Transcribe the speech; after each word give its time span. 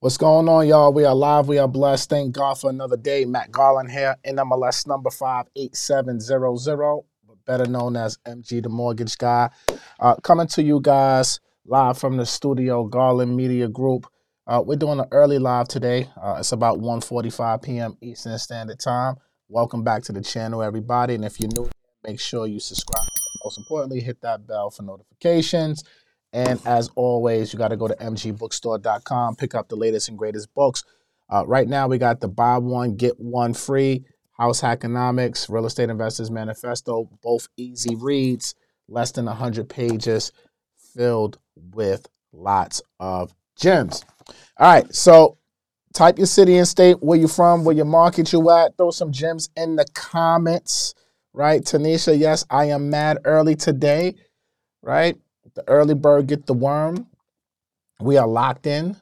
What's 0.00 0.18
going 0.18 0.48
on, 0.48 0.66
y'all? 0.68 0.92
We 0.92 1.06
are 1.06 1.14
live. 1.14 1.48
We 1.48 1.56
are 1.56 1.68
blessed. 1.68 2.10
Thank 2.10 2.34
God 2.34 2.60
for 2.60 2.68
another 2.68 2.96
day. 2.96 3.24
Matt 3.24 3.50
Garland 3.50 3.90
here, 3.90 4.16
NMLS 4.26 4.86
number 4.86 5.08
58700, 5.10 7.04
better 7.46 7.66
known 7.66 7.96
as 7.96 8.18
MG 8.26 8.62
the 8.62 8.68
Mortgage 8.68 9.16
Guy. 9.16 9.48
Uh, 9.98 10.16
coming 10.16 10.46
to 10.48 10.62
you 10.62 10.80
guys 10.80 11.40
live 11.64 11.96
from 11.96 12.18
the 12.18 12.26
studio, 12.26 12.84
Garland 12.84 13.34
Media 13.34 13.66
Group. 13.66 14.06
Uh, 14.46 14.62
we're 14.66 14.76
doing 14.76 15.00
an 15.00 15.06
early 15.10 15.38
live 15.38 15.68
today. 15.68 16.06
Uh, 16.22 16.36
it's 16.38 16.52
about 16.52 16.78
1.45 16.80 17.62
p.m. 17.62 17.96
Eastern 18.02 18.36
Standard 18.38 18.80
Time. 18.80 19.14
Welcome 19.48 19.84
back 19.84 20.02
to 20.02 20.12
the 20.12 20.20
channel, 20.20 20.62
everybody. 20.62 21.14
And 21.14 21.24
if 21.24 21.40
you're 21.40 21.50
new, 21.56 21.70
make 22.02 22.20
sure 22.20 22.46
you 22.46 22.60
subscribe. 22.60 23.08
Most 23.42 23.56
importantly, 23.56 24.00
hit 24.00 24.20
that 24.20 24.46
bell 24.46 24.68
for 24.68 24.82
notifications. 24.82 25.82
And 26.34 26.60
as 26.66 26.90
always, 26.96 27.52
you 27.52 27.60
got 27.60 27.68
to 27.68 27.76
go 27.76 27.86
to 27.86 27.94
mgbookstore.com, 27.94 29.36
pick 29.36 29.54
up 29.54 29.68
the 29.68 29.76
latest 29.76 30.08
and 30.08 30.18
greatest 30.18 30.52
books. 30.52 30.82
Uh, 31.32 31.46
right 31.46 31.68
now, 31.68 31.86
we 31.86 31.96
got 31.96 32.20
the 32.20 32.28
buy 32.28 32.58
one, 32.58 32.96
get 32.96 33.18
one 33.20 33.54
free, 33.54 34.04
House 34.32 34.60
Hackonomics, 34.60 35.48
Real 35.48 35.64
Estate 35.64 35.90
Investors 35.90 36.32
Manifesto, 36.32 37.08
both 37.22 37.48
easy 37.56 37.94
reads, 37.94 38.56
less 38.88 39.12
than 39.12 39.26
100 39.26 39.68
pages, 39.68 40.32
filled 40.76 41.38
with 41.72 42.08
lots 42.32 42.82
of 42.98 43.32
gems. 43.56 44.04
All 44.58 44.66
right, 44.66 44.92
so 44.92 45.38
type 45.92 46.18
your 46.18 46.26
city 46.26 46.56
and 46.56 46.66
state, 46.66 47.00
where 47.00 47.16
you're 47.16 47.28
from, 47.28 47.64
where 47.64 47.76
your 47.76 47.84
market 47.84 48.32
you 48.32 48.50
at. 48.50 48.76
Throw 48.76 48.90
some 48.90 49.12
gems 49.12 49.50
in 49.56 49.76
the 49.76 49.86
comments, 49.94 50.96
right? 51.32 51.62
Tanisha, 51.62 52.18
yes, 52.18 52.44
I 52.50 52.66
am 52.66 52.90
mad 52.90 53.18
early 53.24 53.54
today, 53.54 54.16
right? 54.82 55.16
The 55.54 55.68
early 55.68 55.94
bird 55.94 56.26
get 56.26 56.46
the 56.46 56.54
worm. 56.54 57.06
We 58.00 58.16
are 58.16 58.26
locked 58.26 58.66
in. 58.66 58.96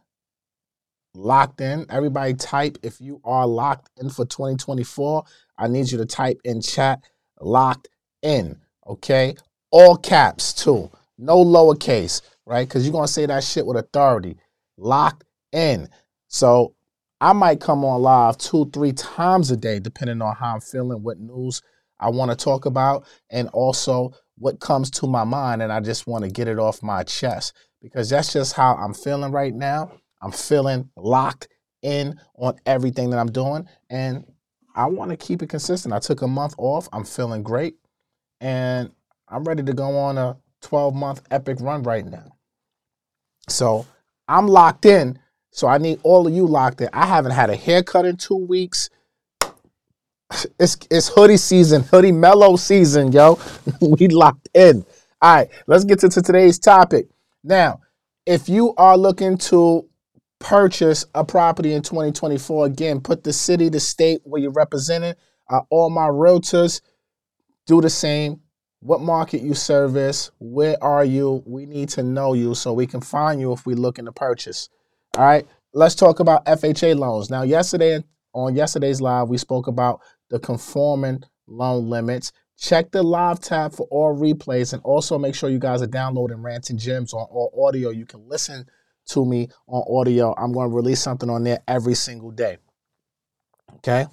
Locked 1.15 1.61
in. 1.61 1.87
Everybody 1.88 2.34
type 2.34 2.78
if 2.83 3.01
you 3.01 3.20
are 3.25 3.47
locked 3.47 3.91
in 4.00 4.11
for 4.11 4.25
2024. 4.25 5.25
I 5.59 5.69
need 5.69 5.91
you 5.91 5.98
to 5.98 6.06
type 6.06 6.41
in 6.44 6.61
chat 6.61 7.00
locked 7.41 7.89
in. 8.22 8.59
Okay. 8.86 9.34
All 9.70 9.97
caps 9.97 10.53
too. 10.53 10.91
No 11.19 11.44
lowercase, 11.44 12.20
right? 12.47 12.69
Because 12.69 12.84
you're 12.84 12.92
gonna 12.92 13.09
say 13.09 13.27
that 13.27 13.44
shit 13.44 13.66
with 13.66 13.77
authority. 13.77 14.37
Locked 14.77 15.25
in. 15.53 15.89
So 16.28 16.75
I 17.20 17.33
might 17.33 17.61
come 17.61 17.84
on 17.84 18.03
live 18.03 18.37
two, 18.37 18.69
three 18.72 18.92
times 18.92 19.50
a 19.50 19.56
day, 19.56 19.78
depending 19.78 20.20
on 20.20 20.34
how 20.34 20.55
I'm 20.55 20.61
feeling, 20.61 21.03
what 21.03 21.20
news 21.20 21.62
I 22.00 22.11
want 22.11 22.31
to 22.31 22.37
talk 22.37 22.66
about, 22.66 23.06
and 23.31 23.48
also 23.50 24.12
what 24.36 24.61
comes 24.61 24.91
to 24.91 25.06
my 25.06 25.25
mind 25.25 25.62
and 25.62 25.72
I 25.72 25.80
just 25.80 26.06
want 26.06 26.25
to 26.25 26.30
get 26.30 26.48
it 26.48 26.58
off 26.58 26.83
my 26.83 27.02
chest 27.02 27.55
because 27.80 28.11
that's 28.11 28.33
just 28.33 28.55
how 28.55 28.75
I'm 28.75 28.94
feeling 28.94 29.33
right 29.33 29.55
now. 29.55 29.92
I'm 30.20 30.33
feeling 30.33 30.88
locked 30.97 31.48
in 31.83 32.19
on 32.36 32.56
everything 32.64 33.10
that 33.10 33.19
I'm 33.19 33.30
doing 33.30 33.69
and 33.91 34.25
I 34.75 34.86
want 34.86 35.10
to 35.10 35.16
keep 35.16 35.42
it 35.42 35.48
consistent. 35.48 35.92
I 35.92 35.98
took 35.98 36.22
a 36.22 36.28
month 36.28 36.55
off. 36.58 36.88
I'm 36.92 37.05
feeling 37.05 37.42
great 37.42 37.75
and 38.41 38.91
I'm 39.28 39.44
ready 39.44 39.62
to 39.62 39.72
go 39.72 39.97
on 39.98 40.19
a 40.19 40.36
12 40.62 40.94
month 40.94 41.22
epic 41.30 41.58
run 41.60 41.83
right 41.83 42.06
now. 42.06 42.36
So 43.48 43.86
I'm 44.28 44.47
locked 44.47 44.86
in. 44.86 45.19
So 45.50 45.66
I 45.66 45.78
need 45.78 46.00
all 46.03 46.27
of 46.27 46.33
you 46.33 46.47
locked 46.47 46.80
in. 46.80 46.88
I 46.92 47.06
haven't 47.06 47.33
had 47.33 47.50
a 47.50 47.56
haircut 47.56 48.06
in 48.06 48.16
two 48.16 48.36
weeks 48.36 48.88
it's 50.58 50.77
it's 50.91 51.08
hoodie 51.08 51.36
season, 51.36 51.83
hoodie 51.83 52.12
mellow 52.12 52.56
season, 52.56 53.12
yo. 53.12 53.38
we 53.80 54.08
locked 54.08 54.48
in. 54.55 54.84
All 55.20 55.36
right, 55.36 55.48
let's 55.66 55.84
get 55.84 56.00
to, 56.00 56.08
to 56.08 56.22
today's 56.22 56.58
topic. 56.58 57.06
Now, 57.44 57.80
if 58.27 58.48
you 58.48 58.75
are 58.77 58.97
looking 58.97 59.38
to 59.38 59.88
purchase 60.38 61.06
a 61.14 61.25
property 61.25 61.72
in 61.72 61.83
2024, 61.83 62.66
again, 62.66 63.00
put 63.00 63.22
the 63.22 63.33
city, 63.33 63.69
the 63.69 63.80
state 63.80 64.20
where 64.25 64.41
you're 64.41 64.50
representing. 64.50 65.14
Uh, 65.48 65.60
all 65.70 65.91
my 65.91 66.08
realtors 66.08 66.80
do 67.66 67.81
the 67.81 67.91
same. 67.91 68.41
What 68.81 69.00
market 69.00 69.42
you 69.42 69.54
service? 69.54 70.31
Where 70.41 70.82
are 70.82 71.04
you? 71.04 71.42
We 71.47 71.66
need 71.66 71.88
to 71.91 72.03
know 72.03 72.34
you 72.34 72.54
so 72.54 72.72
we 72.72 72.87
can 72.87 73.00
find 73.00 73.41
you 73.41 73.53
if 73.53 73.65
we're 73.65 73.76
looking 73.76 74.06
to 74.06 74.12
purchase. 74.12 74.69
All 75.16 75.25
right, 75.25 75.47
let's 75.72 75.94
talk 75.94 76.19
about 76.21 76.44
FHA 76.47 76.98
loans. 76.98 77.31
Now, 77.31 77.42
yesterday 77.42 78.03
on 78.34 78.56
yesterday's 78.56 79.00
live, 79.00 79.28
we 79.28 79.38
spoke 79.38 79.66
about 79.66 80.00
the 80.32 80.41
conforming 80.41 81.22
loan 81.47 81.88
limits. 81.88 82.32
Check 82.59 82.91
the 82.91 83.03
live 83.03 83.38
tab 83.38 83.72
for 83.72 83.87
all 83.91 84.16
replays 84.16 84.72
and 84.72 84.82
also 84.82 85.19
make 85.19 85.34
sure 85.34 85.50
you 85.50 85.59
guys 85.59 85.82
are 85.82 85.87
downloading 85.87 86.43
Rants 86.43 86.70
and 86.70 86.78
Gems 86.78 87.12
on 87.12 87.26
all 87.31 87.66
audio. 87.69 87.91
You 87.91 88.06
can 88.06 88.26
listen 88.28 88.66
to 89.10 89.25
me 89.25 89.48
on 89.69 89.84
audio. 89.88 90.34
I'm 90.37 90.53
going 90.53 90.71
to 90.71 90.75
release 90.75 91.00
something 91.00 91.28
on 91.28 91.44
there 91.44 91.60
every 91.69 91.94
single 91.94 92.31
day. 92.31 92.56
Okay. 93.76 94.06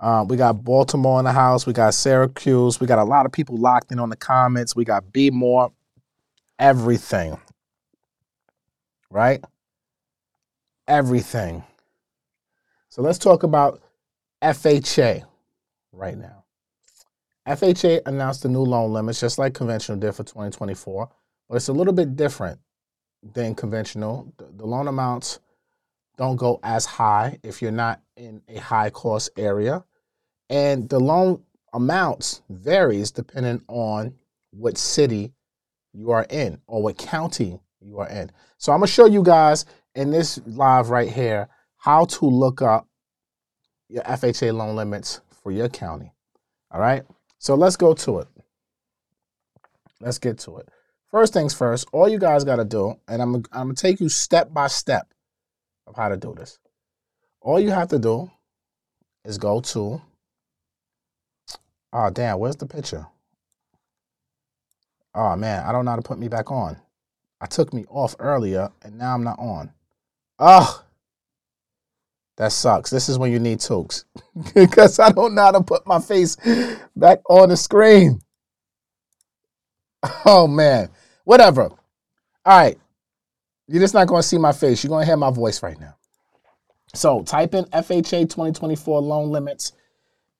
Um, 0.00 0.28
we 0.28 0.36
got 0.36 0.64
Baltimore 0.64 1.18
in 1.18 1.24
the 1.24 1.32
house. 1.32 1.66
We 1.66 1.72
got 1.72 1.92
Syracuse. 1.92 2.80
We 2.80 2.86
got 2.86 2.98
a 2.98 3.04
lot 3.04 3.26
of 3.26 3.32
people 3.32 3.56
locked 3.56 3.92
in 3.92 3.98
on 3.98 4.08
the 4.08 4.16
comments. 4.16 4.74
We 4.74 4.84
got 4.84 5.12
B 5.12 5.30
more, 5.30 5.72
everything. 6.58 7.38
Right? 9.10 9.44
Everything. 10.86 11.64
So 12.88 13.02
let's 13.02 13.18
talk 13.18 13.42
about 13.42 13.82
FHA 14.42 15.24
right 15.92 16.16
now. 16.16 16.44
FHA 17.46 18.02
announced 18.06 18.42
the 18.42 18.48
new 18.48 18.62
loan 18.62 18.92
limits, 18.92 19.20
just 19.20 19.38
like 19.38 19.54
conventional 19.54 19.98
did 19.98 20.12
for 20.12 20.22
2024, 20.22 21.08
but 21.48 21.56
it's 21.56 21.68
a 21.68 21.72
little 21.72 21.94
bit 21.94 22.14
different 22.14 22.60
than 23.22 23.54
conventional. 23.54 24.32
The, 24.36 24.50
the 24.56 24.66
loan 24.66 24.86
amounts 24.86 25.40
don't 26.16 26.36
go 26.36 26.60
as 26.62 26.84
high 26.84 27.38
if 27.42 27.62
you're 27.62 27.70
not 27.70 28.00
in 28.16 28.42
a 28.48 28.58
high 28.58 28.90
cost 28.90 29.30
area, 29.36 29.84
and 30.50 30.88
the 30.88 31.00
loan 31.00 31.42
amounts 31.72 32.42
varies 32.50 33.10
depending 33.10 33.62
on 33.68 34.14
what 34.50 34.76
city 34.76 35.32
you 35.92 36.10
are 36.10 36.26
in 36.30 36.60
or 36.66 36.82
what 36.82 36.98
county 36.98 37.60
you 37.80 37.98
are 37.98 38.08
in. 38.08 38.30
So 38.58 38.72
I'm 38.72 38.80
gonna 38.80 38.88
show 38.88 39.06
you 39.06 39.22
guys 39.22 39.64
in 39.94 40.10
this 40.10 40.40
live 40.46 40.90
right 40.90 41.10
here 41.10 41.48
how 41.76 42.04
to 42.06 42.26
look 42.26 42.60
up 42.60 42.87
your 43.88 44.02
FHA 44.02 44.52
loan 44.52 44.76
limits 44.76 45.20
for 45.42 45.50
your 45.50 45.68
county. 45.68 46.12
All 46.70 46.80
right. 46.80 47.04
So 47.38 47.54
let's 47.54 47.76
go 47.76 47.94
to 47.94 48.18
it. 48.18 48.28
Let's 50.00 50.18
get 50.18 50.38
to 50.40 50.58
it. 50.58 50.68
First 51.10 51.32
things 51.32 51.54
first, 51.54 51.88
all 51.92 52.08
you 52.08 52.18
guys 52.18 52.44
got 52.44 52.56
to 52.56 52.64
do, 52.64 52.94
and 53.08 53.22
I'm, 53.22 53.36
I'm 53.52 53.64
going 53.64 53.74
to 53.74 53.82
take 53.82 54.00
you 54.00 54.08
step 54.08 54.52
by 54.52 54.66
step 54.66 55.08
of 55.86 55.96
how 55.96 56.08
to 56.08 56.16
do 56.16 56.34
this. 56.36 56.58
All 57.40 57.58
you 57.58 57.70
have 57.70 57.88
to 57.88 57.98
do 57.98 58.30
is 59.24 59.38
go 59.38 59.60
to, 59.60 60.02
oh, 61.92 62.10
damn, 62.10 62.38
where's 62.38 62.56
the 62.56 62.66
picture? 62.66 63.06
Oh, 65.14 65.34
man, 65.36 65.64
I 65.64 65.72
don't 65.72 65.86
know 65.86 65.92
how 65.92 65.96
to 65.96 66.02
put 66.02 66.18
me 66.18 66.28
back 66.28 66.50
on. 66.50 66.76
I 67.40 67.46
took 67.46 67.72
me 67.72 67.86
off 67.88 68.14
earlier, 68.18 68.70
and 68.82 68.98
now 68.98 69.14
I'm 69.14 69.24
not 69.24 69.38
on. 69.38 69.72
Oh, 70.38 70.84
that 72.38 72.52
sucks. 72.52 72.88
This 72.88 73.08
is 73.08 73.18
when 73.18 73.32
you 73.32 73.40
need 73.40 73.58
tokes 73.58 74.04
because 74.54 74.98
I 75.00 75.10
don't 75.10 75.34
know 75.34 75.42
how 75.42 75.50
to 75.50 75.60
put 75.60 75.86
my 75.86 75.98
face 75.98 76.36
back 76.96 77.18
on 77.28 77.50
the 77.50 77.56
screen. 77.56 78.20
Oh 80.24 80.46
man, 80.46 80.90
whatever. 81.24 81.64
All 81.64 81.78
right, 82.46 82.78
you're 83.66 83.82
just 83.82 83.94
not 83.94 84.06
going 84.06 84.22
to 84.22 84.28
see 84.28 84.38
my 84.38 84.52
face. 84.52 84.84
You're 84.84 84.90
going 84.90 85.02
to 85.02 85.06
hear 85.06 85.16
my 85.16 85.32
voice 85.32 85.60
right 85.60 85.78
now. 85.80 85.96
So 86.94 87.24
type 87.24 87.52
in 87.52 87.64
FHA 87.64 88.30
2024 88.30 89.00
loan 89.02 89.30
limits 89.30 89.72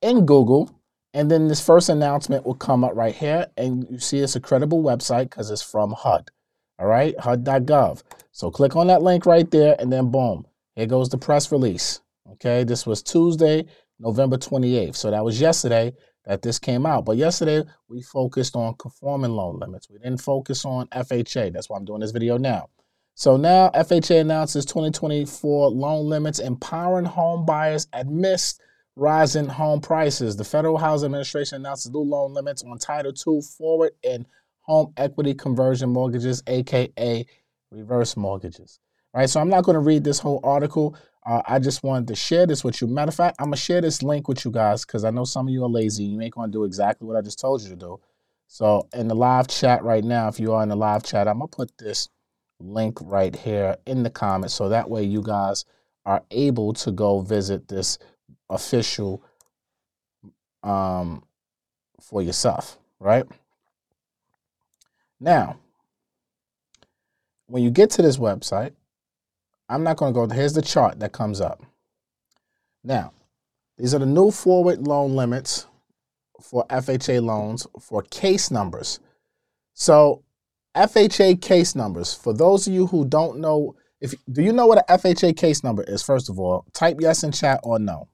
in 0.00 0.26
Google, 0.26 0.70
and 1.12 1.28
then 1.28 1.48
this 1.48 1.60
first 1.60 1.88
announcement 1.88 2.46
will 2.46 2.54
come 2.54 2.84
up 2.84 2.94
right 2.94 3.16
here, 3.16 3.48
and 3.56 3.84
you 3.90 3.98
see 3.98 4.20
it's 4.20 4.36
a 4.36 4.40
credible 4.40 4.80
website 4.80 5.24
because 5.24 5.50
it's 5.50 5.60
from 5.60 5.90
HUD. 5.90 6.30
All 6.78 6.86
right, 6.86 7.18
HUD.gov. 7.18 8.04
So 8.30 8.52
click 8.52 8.76
on 8.76 8.86
that 8.86 9.02
link 9.02 9.26
right 9.26 9.50
there, 9.50 9.74
and 9.80 9.92
then 9.92 10.12
boom 10.12 10.46
here 10.78 10.86
goes 10.86 11.08
the 11.08 11.18
press 11.18 11.50
release. 11.50 12.00
Okay, 12.34 12.62
this 12.62 12.86
was 12.86 13.02
Tuesday, 13.02 13.66
November 13.98 14.36
28th. 14.36 14.94
So 14.94 15.10
that 15.10 15.24
was 15.24 15.40
yesterday 15.40 15.92
that 16.24 16.40
this 16.42 16.60
came 16.60 16.86
out. 16.86 17.04
But 17.04 17.16
yesterday 17.16 17.64
we 17.88 18.00
focused 18.00 18.54
on 18.54 18.76
conforming 18.78 19.32
loan 19.32 19.58
limits. 19.58 19.90
We 19.90 19.98
didn't 19.98 20.20
focus 20.20 20.64
on 20.64 20.86
FHA. 20.88 21.52
That's 21.52 21.68
why 21.68 21.78
I'm 21.78 21.84
doing 21.84 22.00
this 22.00 22.12
video 22.12 22.38
now. 22.38 22.68
So 23.14 23.36
now 23.36 23.70
FHA 23.70 24.20
announces 24.20 24.64
2024 24.66 25.70
loan 25.70 26.06
limits 26.08 26.38
empowering 26.38 27.06
home 27.06 27.44
buyers 27.44 27.88
amidst 27.92 28.60
rising 28.94 29.46
home 29.46 29.80
prices. 29.80 30.36
The 30.36 30.44
Federal 30.44 30.78
Housing 30.78 31.06
Administration 31.06 31.56
announces 31.56 31.90
new 31.90 31.98
loan 31.98 32.34
limits 32.34 32.62
on 32.62 32.78
Title 32.78 33.10
II 33.10 33.40
forward 33.40 33.94
and 34.04 34.26
home 34.60 34.92
equity 34.96 35.34
conversion 35.34 35.90
mortgages, 35.90 36.40
aka 36.46 37.26
reverse 37.72 38.16
mortgages. 38.16 38.78
Right, 39.14 39.28
so 39.28 39.40
I'm 39.40 39.48
not 39.48 39.64
going 39.64 39.74
to 39.74 39.80
read 39.80 40.04
this 40.04 40.18
whole 40.18 40.40
article. 40.44 40.96
Uh, 41.28 41.42
I 41.46 41.58
just 41.58 41.82
wanted 41.82 42.08
to 42.08 42.14
share 42.14 42.46
this 42.46 42.64
with 42.64 42.80
you. 42.80 42.86
Matter 42.86 43.10
of 43.10 43.14
fact, 43.14 43.36
I'm 43.38 43.46
gonna 43.46 43.56
share 43.56 43.82
this 43.82 44.02
link 44.02 44.28
with 44.28 44.46
you 44.46 44.50
guys 44.50 44.86
because 44.86 45.04
I 45.04 45.10
know 45.10 45.24
some 45.24 45.46
of 45.46 45.52
you 45.52 45.62
are 45.62 45.68
lazy. 45.68 46.04
You 46.04 46.20
ain't 46.22 46.32
gonna 46.32 46.50
do 46.50 46.64
exactly 46.64 47.06
what 47.06 47.18
I 47.18 47.20
just 47.20 47.38
told 47.38 47.60
you 47.60 47.68
to 47.68 47.76
do. 47.76 48.00
So 48.46 48.88
in 48.94 49.08
the 49.08 49.14
live 49.14 49.46
chat 49.46 49.84
right 49.84 50.02
now, 50.02 50.28
if 50.28 50.40
you 50.40 50.54
are 50.54 50.62
in 50.62 50.70
the 50.70 50.76
live 50.76 51.02
chat, 51.02 51.28
I'm 51.28 51.38
gonna 51.38 51.48
put 51.48 51.76
this 51.76 52.08
link 52.60 52.98
right 53.02 53.36
here 53.36 53.76
in 53.84 54.04
the 54.04 54.10
comments 54.10 54.54
so 54.54 54.70
that 54.70 54.88
way 54.88 55.02
you 55.02 55.22
guys 55.22 55.66
are 56.06 56.24
able 56.30 56.72
to 56.72 56.90
go 56.90 57.20
visit 57.20 57.68
this 57.68 57.98
official 58.48 59.22
um, 60.62 61.24
for 62.00 62.22
yourself, 62.22 62.78
right? 63.00 63.26
Now, 65.20 65.58
when 67.48 67.62
you 67.62 67.70
get 67.70 67.90
to 67.90 68.02
this 68.02 68.16
website, 68.16 68.72
I'm 69.68 69.84
not 69.84 69.96
going 69.96 70.12
to 70.12 70.26
go, 70.26 70.34
here's 70.34 70.54
the 70.54 70.62
chart 70.62 71.00
that 71.00 71.12
comes 71.12 71.40
up. 71.40 71.62
Now, 72.82 73.12
these 73.76 73.94
are 73.94 73.98
the 73.98 74.06
new 74.06 74.30
forward 74.30 74.86
loan 74.86 75.14
limits 75.14 75.66
for 76.40 76.64
FHA 76.68 77.22
loans 77.22 77.66
for 77.80 78.02
case 78.02 78.50
numbers. 78.50 79.00
So, 79.74 80.24
FHA 80.76 81.40
case 81.42 81.74
numbers, 81.74 82.14
for 82.14 82.32
those 82.32 82.66
of 82.66 82.72
you 82.72 82.86
who 82.86 83.04
don't 83.04 83.40
know, 83.40 83.74
if 84.00 84.14
do 84.30 84.42
you 84.42 84.52
know 84.52 84.66
what 84.66 84.78
an 84.78 84.98
FHA 84.98 85.36
case 85.36 85.64
number 85.64 85.82
is? 85.82 86.02
First 86.02 86.28
of 86.28 86.38
all, 86.38 86.64
type 86.72 86.98
yes 87.00 87.22
in 87.24 87.32
chat 87.32 87.60
or 87.62 87.78
no. 87.78 88.08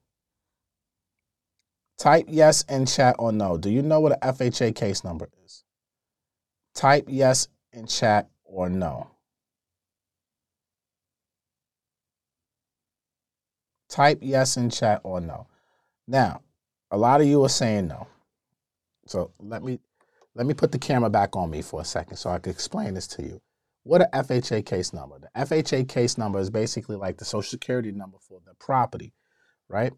Type 1.98 2.26
yes 2.28 2.64
in 2.68 2.86
chat 2.86 3.16
or 3.18 3.32
no. 3.32 3.56
Do 3.58 3.70
you 3.70 3.82
know 3.82 4.00
what 4.00 4.12
an 4.12 4.34
FHA 4.34 4.74
case 4.74 5.04
number 5.04 5.28
is? 5.44 5.64
Type 6.74 7.04
yes 7.08 7.48
in 7.72 7.86
chat 7.86 8.28
or 8.44 8.68
no. 8.68 9.10
Type 13.94 14.18
yes 14.22 14.56
in 14.56 14.70
chat 14.70 15.00
or 15.04 15.20
no. 15.20 15.46
Now, 16.08 16.42
a 16.90 16.98
lot 16.98 17.20
of 17.20 17.28
you 17.28 17.44
are 17.44 17.48
saying 17.48 17.86
no. 17.86 18.08
So 19.06 19.30
let 19.38 19.62
me 19.62 19.78
let 20.34 20.46
me 20.46 20.52
put 20.52 20.72
the 20.72 20.80
camera 20.80 21.08
back 21.08 21.36
on 21.36 21.48
me 21.48 21.62
for 21.62 21.80
a 21.80 21.84
second 21.84 22.16
so 22.16 22.30
I 22.30 22.40
can 22.40 22.50
explain 22.50 22.94
this 22.94 23.06
to 23.06 23.22
you. 23.22 23.40
What 23.84 24.00
a 24.00 24.08
FHA 24.12 24.66
case 24.66 24.92
number? 24.92 25.20
The 25.20 25.28
FHA 25.40 25.88
case 25.88 26.18
number 26.18 26.40
is 26.40 26.50
basically 26.50 26.96
like 26.96 27.18
the 27.18 27.24
social 27.24 27.48
security 27.48 27.92
number 27.92 28.18
for 28.18 28.40
the 28.44 28.54
property, 28.54 29.12
right? 29.68 29.92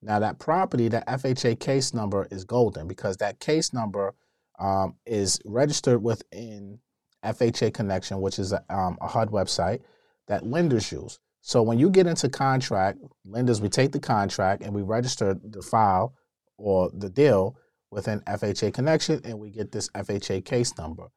Now 0.00 0.18
that 0.18 0.38
property, 0.38 0.88
that 0.88 1.06
FHA 1.06 1.60
case 1.60 1.92
number 1.92 2.26
is 2.30 2.44
golden 2.44 2.88
because 2.88 3.18
that 3.18 3.38
case 3.38 3.74
number 3.74 4.14
um, 4.58 4.94
is 5.04 5.38
registered 5.44 6.02
within 6.02 6.78
FHA 7.22 7.74
Connection, 7.74 8.22
which 8.22 8.38
is 8.38 8.54
a, 8.54 8.64
um, 8.74 8.96
a 9.02 9.08
HUD 9.08 9.28
website 9.30 9.82
that 10.26 10.46
lenders 10.46 10.90
use. 10.90 11.18
So 11.42 11.60
when 11.60 11.78
you 11.78 11.90
get 11.90 12.06
into 12.06 12.28
contract, 12.28 13.00
lenders, 13.24 13.60
we 13.60 13.68
take 13.68 13.90
the 13.90 13.98
contract 13.98 14.62
and 14.62 14.72
we 14.72 14.82
register 14.82 15.34
the 15.34 15.60
file 15.60 16.14
or 16.56 16.88
the 16.94 17.10
deal 17.10 17.56
with 17.90 18.06
an 18.06 18.20
FHA 18.20 18.72
Connection 18.72 19.20
and 19.24 19.38
we 19.38 19.50
get 19.50 19.72
this 19.72 19.88
FHA 19.90 20.44
case 20.44 20.78
number. 20.78 21.08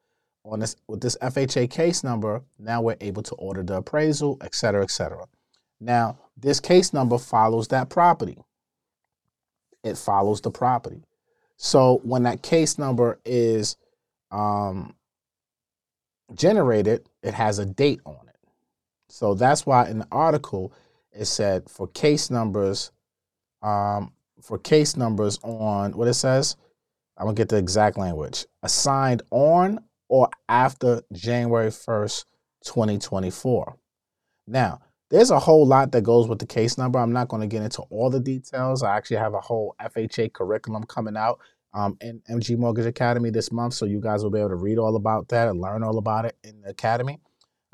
On 0.44 0.60
this 0.60 0.76
with 0.88 1.02
this 1.02 1.16
FHA 1.22 1.70
case 1.70 2.04
number, 2.04 2.44
now 2.60 2.82
we're 2.82 2.98
able 3.02 3.24
to 3.24 3.36
order 3.36 3.64
the 3.64 3.78
appraisal, 3.78 4.38
et 4.42 4.54
cetera, 4.54 4.84
et 4.84 4.92
cetera. 4.92 5.26
Now, 5.80 6.18
this 6.36 6.60
case 6.60 6.92
number 6.92 7.18
follows 7.18 7.68
that 7.70 7.90
property. 7.90 8.38
It 9.84 9.98
follows 9.98 10.42
the 10.42 10.52
property. 10.52 11.04
So 11.58 12.02
when 12.04 12.24
that 12.24 12.42
case 12.42 12.80
number 12.80 13.20
is 13.26 13.78
um, 14.32 14.96
generated, 16.34 17.08
it 17.22 17.36
has 17.36 17.60
a 17.60 17.66
date 17.66 18.02
on 18.06 18.18
it. 18.25 18.25
So 19.10 19.34
that's 19.34 19.66
why 19.66 19.88
in 19.90 20.00
the 20.00 20.08
article 20.12 20.74
it 21.12 21.26
said 21.26 21.70
for 21.70 21.88
case 21.88 22.30
numbers, 22.30 22.92
um, 23.62 24.14
for 24.42 24.58
case 24.58 24.98
numbers 24.98 25.40
on 25.44 25.94
what 25.94 26.08
it 26.08 26.14
says, 26.16 26.56
I'm 27.18 27.26
gonna 27.26 27.36
get 27.36 27.50
the 27.50 27.58
exact 27.58 27.98
language. 27.98 28.46
Assigned 28.64 29.22
on 29.32 29.80
or 30.10 30.30
after 30.50 31.02
January 31.14 31.70
1st, 31.70 32.26
2024. 32.66 33.76
Now, 34.48 34.80
there's 35.10 35.32
a 35.32 35.40
whole 35.40 35.66
lot 35.66 35.92
that 35.92 36.02
goes 36.02 36.28
with 36.28 36.40
the 36.40 36.46
case 36.46 36.78
number. 36.78 37.00
I'm 37.00 37.14
not 37.14 37.28
going 37.28 37.42
to 37.42 37.48
get 37.48 37.64
into 37.64 37.84
all 37.84 38.10
the 38.10 38.20
details. 38.20 38.84
I 38.84 38.96
actually 38.96 39.18
have 39.18 39.34
a 39.34 39.40
whole 39.40 39.76
FHA 39.82 40.34
curriculum 40.34 40.84
coming 40.84 41.16
out 41.16 41.40
um, 41.74 41.98
in 42.02 42.22
MG 42.30 42.58
Mortgage 42.58 42.86
Academy 42.86 43.30
this 43.30 43.52
month, 43.52 43.74
so 43.74 43.86
you 43.86 44.00
guys 44.00 44.24
will 44.24 44.32
be 44.32 44.40
able 44.40 44.50
to 44.50 44.56
read 44.56 44.78
all 44.78 44.96
about 44.96 45.28
that 45.30 45.48
and 45.48 45.60
learn 45.60 45.84
all 45.84 45.98
about 45.98 46.26
it 46.26 46.38
in 46.44 46.62
the 46.62 46.70
academy 46.70 47.20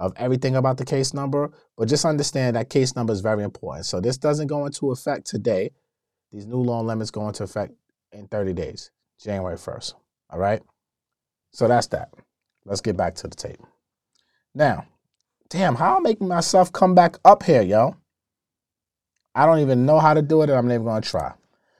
of 0.01 0.13
everything 0.18 0.56
about 0.56 0.77
the 0.77 0.86
case 0.86 1.13
number. 1.13 1.51
But 1.77 1.88
just 1.88 2.06
understand 2.06 2.56
that 2.56 2.69
case 2.69 2.95
number 2.95 3.13
is 3.13 3.21
very 3.21 3.44
important. 3.44 3.86
So 3.86 4.01
this 4.01 4.18
doesn't 4.18 4.48
go 4.48 4.65
into 4.65 4.92
effect 4.92 5.27
today. 5.27 5.71
These 6.31 6.48
new 6.48 6.57
loan 6.57 6.88
limits 6.88 7.12
go 7.12 7.27
into 7.27 7.44
effect 7.44 7.74
in 8.12 8.27
30 8.27 8.53
days, 8.53 8.92
January 9.21 9.57
1st. 9.57 9.94
All 10.31 10.39
right. 10.39 10.62
So 11.51 11.68
that's 11.68 11.88
that. 11.88 12.09
Let's 12.65 12.81
get 12.81 12.98
back 12.98 13.15
to 13.15 13.27
the 13.27 13.36
tape. 13.36 13.59
Now, 14.56 14.86
damn, 15.50 15.75
how 15.75 15.98
I'm 15.98 16.04
making 16.04 16.27
myself 16.27 16.74
come 16.74 16.95
back 16.95 17.18
up 17.24 17.44
here, 17.44 17.62
yo. 17.62 17.95
I 19.36 19.45
don't 19.45 19.59
even 19.59 19.86
know 19.86 20.00
how 20.00 20.13
to 20.13 20.21
do 20.21 20.42
it, 20.42 20.50
and 20.50 20.57
I'm 20.57 20.68
never 20.68 20.83
gonna 20.83 21.01
try. 21.01 21.33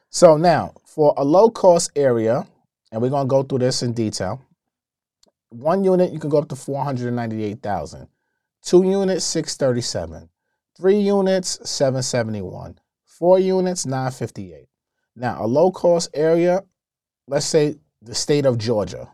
So 0.10 0.38
now, 0.38 0.74
for 0.86 1.14
a 1.18 1.24
low 1.24 1.50
cost 1.50 1.92
area, 1.96 2.46
and 2.92 3.02
we're 3.02 3.10
gonna 3.10 3.28
go 3.28 3.44
through 3.44 3.60
this 3.60 3.84
in 3.84 3.94
detail. 3.94 4.42
One 5.52 5.84
unit, 5.84 6.12
you 6.12 6.20
can 6.20 6.30
go 6.30 6.40
up 6.40 6.48
to 6.50 6.56
498,000. 6.56 8.08
Two 8.62 8.84
units, 8.84 9.26
637. 9.26 10.30
Three 10.78 11.00
units, 11.00 11.60
771. 11.70 12.80
Four 13.06 13.40
units, 13.40 13.86
958. 13.86 14.68
Now, 15.16 15.44
a 15.44 15.48
low 15.48 15.72
cost 15.72 16.10
area, 16.14 16.64
let's 17.28 17.46
say 17.46 17.76
the 18.02 18.16
state 18.16 18.46
of 18.46 18.58
Georgia, 18.58 19.10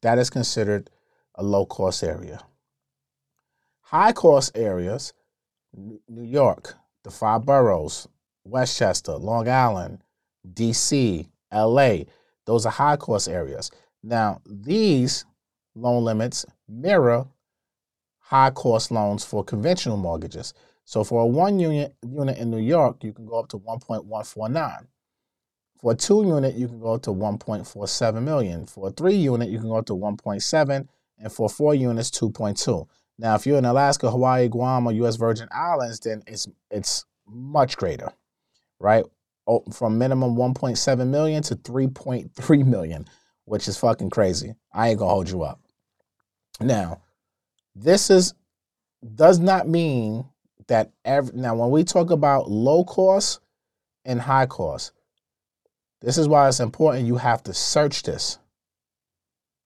that 0.00 0.18
is 0.18 0.30
considered 0.30 0.90
a 1.34 1.42
low 1.42 1.66
cost 1.66 2.02
area. 2.02 2.40
High 3.82 4.12
cost 4.12 4.56
areas, 4.56 5.12
New 5.76 6.24
York, 6.24 6.76
the 7.02 7.10
five 7.10 7.44
boroughs, 7.44 8.08
Westchester, 8.44 9.12
Long 9.12 9.48
Island, 9.48 10.02
DC, 10.50 11.28
LA, 11.52 12.04
those 12.46 12.64
are 12.64 12.72
high 12.72 12.96
cost 12.96 13.28
areas. 13.28 13.70
Now, 14.02 14.40
these 14.46 15.24
loan 15.74 16.04
limits 16.04 16.46
mirror 16.68 17.26
high 18.20 18.50
cost 18.50 18.90
loans 18.90 19.24
for 19.24 19.44
conventional 19.44 19.96
mortgages. 19.96 20.54
So 20.84 21.04
for 21.04 21.22
a 21.22 21.26
one 21.26 21.58
unit 21.58 21.94
unit 22.02 22.38
in 22.38 22.50
New 22.50 22.58
York, 22.58 23.04
you 23.04 23.12
can 23.12 23.26
go 23.26 23.38
up 23.38 23.48
to 23.48 23.58
1.149. 23.58 24.86
For 25.80 25.92
a 25.92 25.94
two 25.94 26.26
unit, 26.26 26.54
you 26.54 26.68
can 26.68 26.80
go 26.80 26.94
up 26.94 27.02
to 27.02 27.10
1.47 27.10 28.22
million. 28.22 28.66
For 28.66 28.88
a 28.88 28.90
three 28.90 29.16
unit, 29.16 29.50
you 29.50 29.58
can 29.58 29.68
go 29.68 29.76
up 29.76 29.86
to 29.86 29.92
1.7, 29.94 30.88
and 31.18 31.32
for 31.32 31.48
four 31.48 31.74
units, 31.74 32.10
2.2. 32.10 32.86
Now, 33.18 33.34
if 33.34 33.46
you're 33.46 33.58
in 33.58 33.64
Alaska, 33.64 34.10
Hawaii, 34.10 34.48
Guam, 34.48 34.86
or 34.86 34.92
U.S. 34.92 35.16
Virgin 35.16 35.48
Islands, 35.52 36.00
then 36.00 36.22
it's 36.26 36.48
it's 36.70 37.04
much 37.26 37.76
greater, 37.76 38.10
right? 38.80 39.04
Oh, 39.46 39.62
from 39.72 39.98
minimum 39.98 40.36
1.7 40.36 41.08
million 41.08 41.42
to 41.44 41.56
3.3 41.56 42.66
million, 42.66 43.06
which 43.44 43.68
is 43.68 43.76
fucking 43.76 44.10
crazy. 44.10 44.54
I 44.72 44.88
ain't 44.88 44.98
gonna 44.98 45.10
hold 45.10 45.30
you 45.30 45.42
up. 45.42 45.60
Now, 46.60 47.02
this 47.74 48.10
is 48.10 48.34
does 49.14 49.38
not 49.38 49.68
mean 49.68 50.24
that 50.66 50.90
every 51.04 51.36
now 51.36 51.54
when 51.54 51.70
we 51.70 51.84
talk 51.84 52.10
about 52.10 52.50
low 52.50 52.84
cost 52.84 53.40
and 54.04 54.20
high 54.20 54.46
cost, 54.46 54.92
this 56.00 56.18
is 56.18 56.28
why 56.28 56.48
it's 56.48 56.60
important 56.60 57.06
you 57.06 57.16
have 57.16 57.42
to 57.44 57.54
search 57.54 58.02
this, 58.02 58.38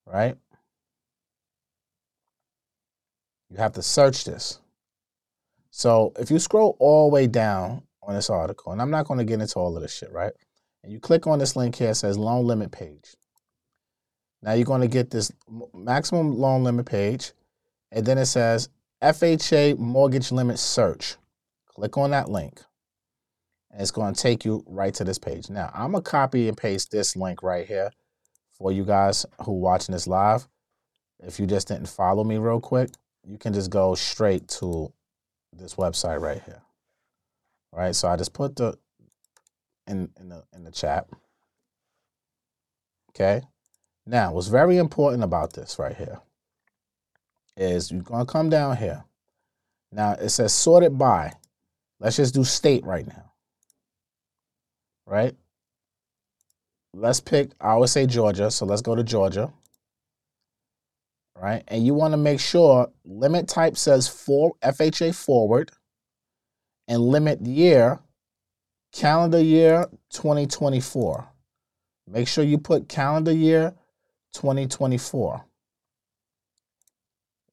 right? 0.07 0.37
You 3.51 3.57
have 3.59 3.73
to 3.75 3.83
search 3.83 4.25
this. 4.25 4.61
So 5.71 6.13
if 6.19 6.31
you 6.31 6.39
scroll 6.39 6.77
all 6.81 7.09
the 7.09 7.15
way 7.15 7.27
down 7.27 7.83
on 8.03 8.15
this 8.15 8.31
article, 8.31 8.73
and 8.73 8.83
I'm 8.83 8.91
not 8.91 9.07
going 9.07 9.19
to 9.19 9.25
get 9.25 9.41
into 9.41 9.59
all 9.59 9.77
of 9.77 9.83
this 9.83 9.95
shit, 9.95 10.13
right? 10.13 10.33
And 10.83 10.93
you 10.93 11.01
click 11.01 11.27
on 11.27 11.39
this 11.39 11.57
link 11.57 11.77
here, 11.77 11.91
it 11.91 11.97
says 11.97 12.19
loan 12.19 12.47
limit 12.47 12.71
page. 12.71 13.15
Now 14.43 14.53
you're 14.53 14.65
going 14.65 14.83
to 14.83 14.89
get 14.89 15.11
this 15.11 15.33
maximum 15.75 16.39
loan 16.39 16.65
limit 16.65 16.87
page, 16.87 17.33
and 17.91 18.07
then 18.07 18.19
it 18.19 18.27
says 18.27 18.69
FHA 19.03 19.79
mortgage 19.79 20.33
limit 20.33 20.59
search. 20.59 21.17
Click 21.67 21.97
on 21.97 22.11
that 22.11 22.29
link 22.29 22.61
and 23.71 23.81
it's 23.81 23.91
going 23.91 24.15
to 24.15 24.21
take 24.21 24.45
you 24.45 24.65
right 24.67 24.95
to 24.95 25.05
this 25.05 25.19
page. 25.19 25.51
Now, 25.51 25.71
I'm 25.75 25.93
to 25.93 26.01
copy 26.01 26.49
and 26.49 26.57
paste 26.57 26.91
this 26.91 27.17
link 27.17 27.43
right 27.43 27.67
here 27.67 27.91
for 28.53 28.73
you 28.73 28.85
guys 28.85 29.27
who 29.45 29.53
are 29.53 29.61
watching 29.61 29.93
this 29.93 30.07
live. 30.07 30.49
If 31.21 31.39
you 31.39 31.47
just 31.47 31.69
didn't 31.69 31.89
follow 31.89 32.25
me 32.25 32.39
real 32.39 32.61
quick, 32.61 32.91
you 33.25 33.39
can 33.39 33.53
just 33.53 33.71
go 33.71 33.95
straight 33.95 34.49
to 34.49 34.93
this 35.53 35.75
website 35.75 36.21
right 36.21 36.43
here. 36.45 36.63
All 37.73 37.81
right, 37.81 37.95
so 37.95 38.09
I 38.09 38.17
just 38.17 38.33
put 38.33 38.57
the 38.57 38.79
in 39.87 40.11
in 40.19 40.29
the 40.29 40.45
in 40.55 40.65
the 40.65 40.71
chat. 40.71 41.07
Okay. 43.11 43.43
Now, 44.09 44.33
what's 44.33 44.49
very 44.49 44.79
important 44.79 45.23
about 45.23 45.53
this 45.53 45.79
right 45.79 45.97
here 45.97 46.21
is 47.57 47.93
you're 47.93 48.03
gonna 48.03 48.27
come 48.27 48.49
down 48.51 48.77
here. 48.77 49.05
Now 49.93 50.13
it 50.13 50.31
says 50.31 50.55
sorted 50.55 50.99
by. 50.99 51.35
Let's 52.01 52.17
just 52.17 52.35
do 52.35 52.45
state 52.45 52.85
right 52.85 53.07
now 53.07 53.29
right? 55.09 55.35
Let's 56.95 57.21
pick, 57.21 57.53
I 57.61 57.71
always 57.71 57.93
say 57.93 58.07
Georgia, 58.07 58.51
so 58.51 58.67
let's 58.67 58.83
go 58.83 58.95
to 58.95 59.03
Georgia. 59.05 59.53
right? 61.37 61.63
And 61.69 61.87
you 61.87 61.95
want 61.95 62.13
to 62.13 62.19
make 62.19 62.41
sure 62.41 62.91
limit 63.05 63.49
type 63.49 63.77
says 63.77 64.09
for 64.09 64.55
FHA 64.63 65.15
forward 65.15 65.71
and 66.89 67.01
limit 67.01 67.41
year 67.47 68.01
calendar 68.93 69.41
year 69.41 69.87
2024. 70.11 71.29
Make 72.09 72.29
sure 72.29 72.45
you 72.45 72.59
put 72.59 72.89
calendar 72.89 73.33
year 73.33 73.75
2024 74.35 75.45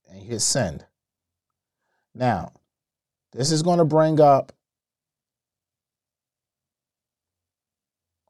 and 0.09 0.21
hit 0.21 0.41
send. 0.41 0.85
Now, 2.13 2.53
this 3.31 3.51
is 3.51 3.61
going 3.61 3.79
to 3.79 3.85
bring 3.85 4.19
up 4.19 4.53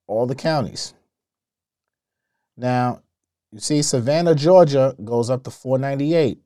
all 0.07 0.25
the 0.25 0.35
counties. 0.35 0.93
Now, 2.57 3.01
you 3.51 3.59
see 3.59 3.81
Savannah, 3.81 4.35
Georgia 4.35 4.95
goes 5.03 5.29
up 5.29 5.43
to 5.43 5.51
498. 5.51 6.39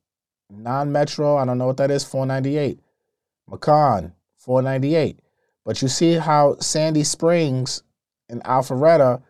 Non-metro, 0.49 1.37
I 1.37 1.45
don't 1.45 1.57
know 1.57 1.67
what 1.67 1.77
that 1.77 1.91
is, 1.91 2.03
498. 2.03 2.79
Macon, 3.47 4.13
498. 4.37 5.19
But 5.65 5.81
you 5.81 5.87
see 5.87 6.13
how 6.13 6.57
Sandy 6.59 7.03
Springs 7.03 7.83
and 8.29 8.43
Alpharetta, 8.43 9.21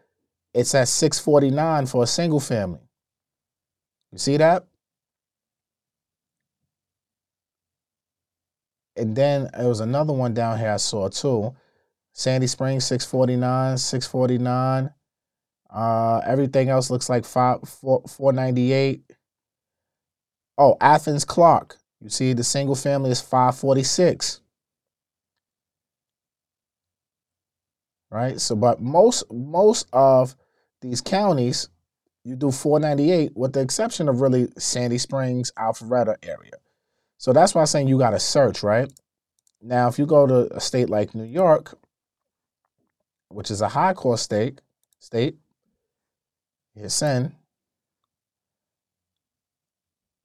it's 0.60 0.76
at 0.76 0.90
649 0.90 1.86
for 1.86 2.04
a 2.04 2.08
single 2.08 2.42
family. 2.42 2.82
You 4.12 4.18
see 4.18 4.36
that? 4.38 4.66
And 8.98 9.16
then 9.16 9.50
there 9.58 9.70
was 9.70 9.80
another 9.80 10.12
one 10.12 10.34
down 10.34 10.60
here 10.60 10.72
I 10.72 10.78
saw 10.78 11.08
too. 11.08 11.56
Sandy 12.12 12.48
Springs, 12.48 12.86
649, 12.86 13.78
649. 13.78 14.90
Uh, 15.70 16.22
everything 16.26 16.68
else 16.68 16.90
looks 16.90 17.08
like 17.08 17.24
five, 17.24 17.62
four, 17.62 18.04
498. 18.06 19.04
Oh, 20.58 20.76
Athens 20.82 21.24
Clarke. 21.24 21.78
You 22.02 22.10
see 22.10 22.34
the 22.34 22.44
single 22.44 22.76
family 22.76 23.12
is 23.12 23.22
546. 23.22 24.42
Right? 28.12 28.42
So, 28.42 28.56
but 28.56 28.82
most 28.82 29.32
most 29.32 29.88
of 29.94 30.36
these 30.82 31.02
counties, 31.02 31.70
you 32.24 32.36
do 32.36 32.52
498 32.52 33.36
with 33.36 33.54
the 33.54 33.62
exception 33.62 34.10
of 34.10 34.22
really 34.22 34.48
Sandy 34.58 34.98
Springs, 34.98 35.52
Alpharetta 35.58 36.16
area. 36.24 36.54
So 37.18 37.34
that's 37.34 37.54
why 37.54 37.62
I'm 37.62 37.68
saying 37.68 37.88
you 37.88 37.98
got 37.98 38.12
to 38.12 38.20
search, 38.20 38.64
right? 38.64 38.92
Now, 39.62 39.88
if 39.88 40.00
you 40.00 40.06
go 40.06 40.26
to 40.26 40.56
a 40.56 40.60
state 40.60 40.90
like 40.90 41.14
New 41.16 41.26
York, 41.26 41.78
which 43.30 43.52
is 43.52 43.62
a 43.62 43.70
high 43.70 43.94
cost 43.94 44.24
state, 44.24 44.62
state, 45.00 45.36
hit 46.76 46.92
send. 46.92 47.34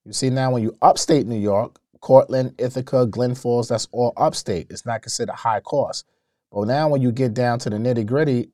You 0.04 0.12
see 0.12 0.30
now 0.30 0.52
when 0.52 0.62
you 0.62 0.76
upstate 0.82 1.26
New 1.26 1.38
York, 1.38 1.80
Cortland, 2.00 2.54
Ithaca, 2.58 3.06
Glen 3.06 3.34
Falls, 3.34 3.68
that's 3.68 3.88
all 3.90 4.12
upstate. 4.16 4.66
It's 4.70 4.84
not 4.84 5.02
considered 5.02 5.34
high 5.34 5.60
cost. 5.60 6.06
But 6.52 6.66
now 6.66 6.88
when 6.88 7.02
you 7.02 7.10
get 7.10 7.34
down 7.34 7.58
to 7.60 7.70
the 7.70 7.76
nitty 7.76 8.06
gritty, 8.06 8.50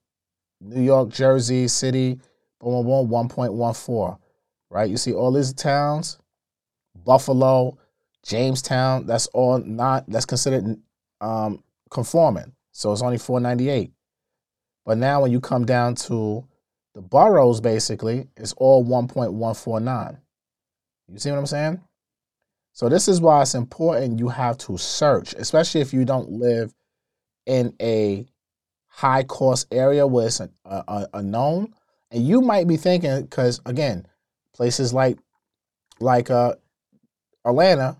New 0.60 0.82
York, 0.82 1.08
Jersey 1.10 1.68
City, 1.68 2.20
boom, 2.60 2.86
boom, 2.86 3.08
boom, 3.08 3.28
1.14, 3.28 4.18
right? 4.70 4.90
You 4.90 4.96
see 4.96 5.12
all 5.12 5.32
these 5.32 5.52
towns, 5.52 6.18
Buffalo, 6.94 7.78
Jamestown, 8.24 9.06
that's 9.06 9.26
all 9.28 9.58
not, 9.58 10.04
that's 10.08 10.26
considered 10.26 10.76
um, 11.20 11.62
conforming. 11.90 12.52
So 12.72 12.92
it's 12.92 13.02
only 13.02 13.18
498. 13.18 13.90
But 14.84 14.98
now 14.98 15.22
when 15.22 15.32
you 15.32 15.40
come 15.40 15.64
down 15.64 15.94
to 15.96 16.46
the 16.94 17.00
boroughs, 17.00 17.60
basically, 17.60 18.28
it's 18.36 18.52
all 18.54 18.84
1.149. 18.84 20.18
You 21.08 21.18
see 21.18 21.30
what 21.30 21.38
I'm 21.38 21.46
saying? 21.46 21.80
So 22.72 22.88
this 22.88 23.08
is 23.08 23.20
why 23.20 23.42
it's 23.42 23.54
important 23.54 24.18
you 24.18 24.28
have 24.28 24.56
to 24.58 24.78
search, 24.78 25.34
especially 25.34 25.80
if 25.80 25.92
you 25.92 26.04
don't 26.04 26.30
live 26.30 26.72
in 27.46 27.74
a 27.80 28.26
high 28.90 29.22
cost 29.22 29.66
area 29.72 30.06
where 30.06 30.26
it's 30.26 30.40
a, 30.40 30.50
a, 30.66 31.08
a 31.14 31.22
known. 31.22 31.72
And 32.10 32.26
you 32.26 32.40
might 32.40 32.66
be 32.66 32.76
thinking, 32.76 33.22
because 33.22 33.60
again, 33.64 34.06
places 34.52 34.92
like 34.92 35.18
like 36.00 36.30
uh, 36.30 36.54
Atlanta 37.44 37.96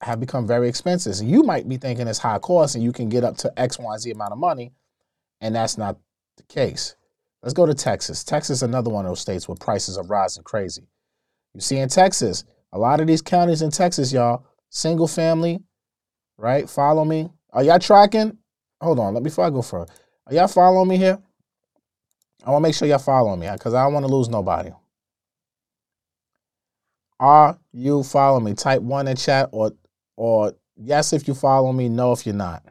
have 0.00 0.20
become 0.20 0.46
very 0.46 0.68
expensive. 0.68 1.14
So 1.14 1.24
you 1.24 1.42
might 1.42 1.68
be 1.68 1.76
thinking 1.76 2.06
it's 2.06 2.18
high 2.18 2.38
cost 2.38 2.74
and 2.74 2.84
you 2.84 2.92
can 2.92 3.08
get 3.08 3.24
up 3.24 3.36
to 3.38 3.52
X, 3.58 3.78
Y, 3.78 3.96
Z 3.98 4.10
amount 4.10 4.32
of 4.32 4.38
money, 4.38 4.72
and 5.40 5.54
that's 5.54 5.76
not 5.76 5.98
the 6.36 6.42
case. 6.44 6.96
Let's 7.42 7.54
go 7.54 7.66
to 7.66 7.74
Texas. 7.74 8.22
Texas 8.22 8.58
is 8.58 8.62
another 8.62 8.90
one 8.90 9.04
of 9.04 9.10
those 9.10 9.20
states 9.20 9.48
where 9.48 9.56
prices 9.56 9.98
are 9.98 10.04
rising 10.04 10.44
crazy. 10.44 10.86
You 11.54 11.60
see 11.60 11.78
in 11.78 11.88
Texas, 11.88 12.44
a 12.72 12.78
lot 12.78 13.00
of 13.00 13.06
these 13.06 13.22
counties 13.22 13.62
in 13.62 13.70
Texas, 13.70 14.12
y'all, 14.12 14.46
single 14.70 15.08
family, 15.08 15.60
right? 16.38 16.68
Follow 16.68 17.04
me. 17.04 17.30
Are 17.52 17.62
y'all 17.62 17.78
tracking? 17.78 18.38
Hold 18.80 18.98
on, 18.98 19.14
let 19.14 19.22
me 19.22 19.28
before 19.28 19.44
I 19.44 19.50
go 19.50 19.62
further. 19.62 19.92
Are 20.26 20.34
y'all 20.34 20.48
following 20.48 20.88
me 20.88 20.96
here? 20.96 21.18
I 22.44 22.50
want 22.50 22.62
to 22.62 22.68
make 22.68 22.74
sure 22.74 22.88
y'all 22.88 22.98
following 22.98 23.40
me 23.40 23.48
because 23.52 23.74
I 23.74 23.84
don't 23.84 23.92
want 23.92 24.06
to 24.06 24.12
lose 24.12 24.28
nobody. 24.28 24.70
Are 27.20 27.58
you 27.72 28.02
following 28.02 28.44
me? 28.44 28.54
Type 28.54 28.82
one 28.82 29.08
in 29.08 29.16
chat 29.16 29.48
or 29.52 29.72
or 30.16 30.54
yes 30.76 31.12
if 31.12 31.28
you 31.28 31.34
follow 31.34 31.72
me, 31.72 31.88
no 31.88 32.12
if 32.12 32.26
you're 32.26 32.34
not. 32.34 32.64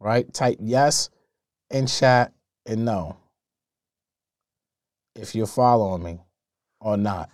Right? 0.00 0.32
Type 0.32 0.58
yes 0.60 1.10
in 1.70 1.86
chat 1.86 2.32
and 2.66 2.84
no 2.84 3.16
if 5.14 5.34
you're 5.34 5.46
following 5.46 6.02
me 6.02 6.20
or 6.80 6.96
not. 6.96 7.30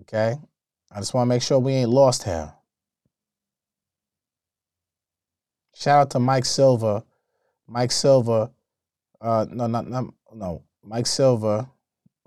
Okay? 0.00 0.36
I 0.90 0.98
just 0.98 1.14
want 1.14 1.26
to 1.26 1.28
make 1.28 1.42
sure 1.42 1.58
we 1.58 1.72
ain't 1.72 1.90
lost 1.90 2.24
here. 2.24 2.52
Shout 5.74 6.00
out 6.00 6.10
to 6.10 6.18
Mike 6.18 6.44
Silver. 6.44 7.02
Mike 7.72 7.90
Silver. 7.90 8.50
Uh 9.20 9.46
no, 9.50 9.66
not, 9.66 9.88
not 9.88 10.04
no. 10.34 10.62
Mike 10.84 11.06
Silver. 11.06 11.66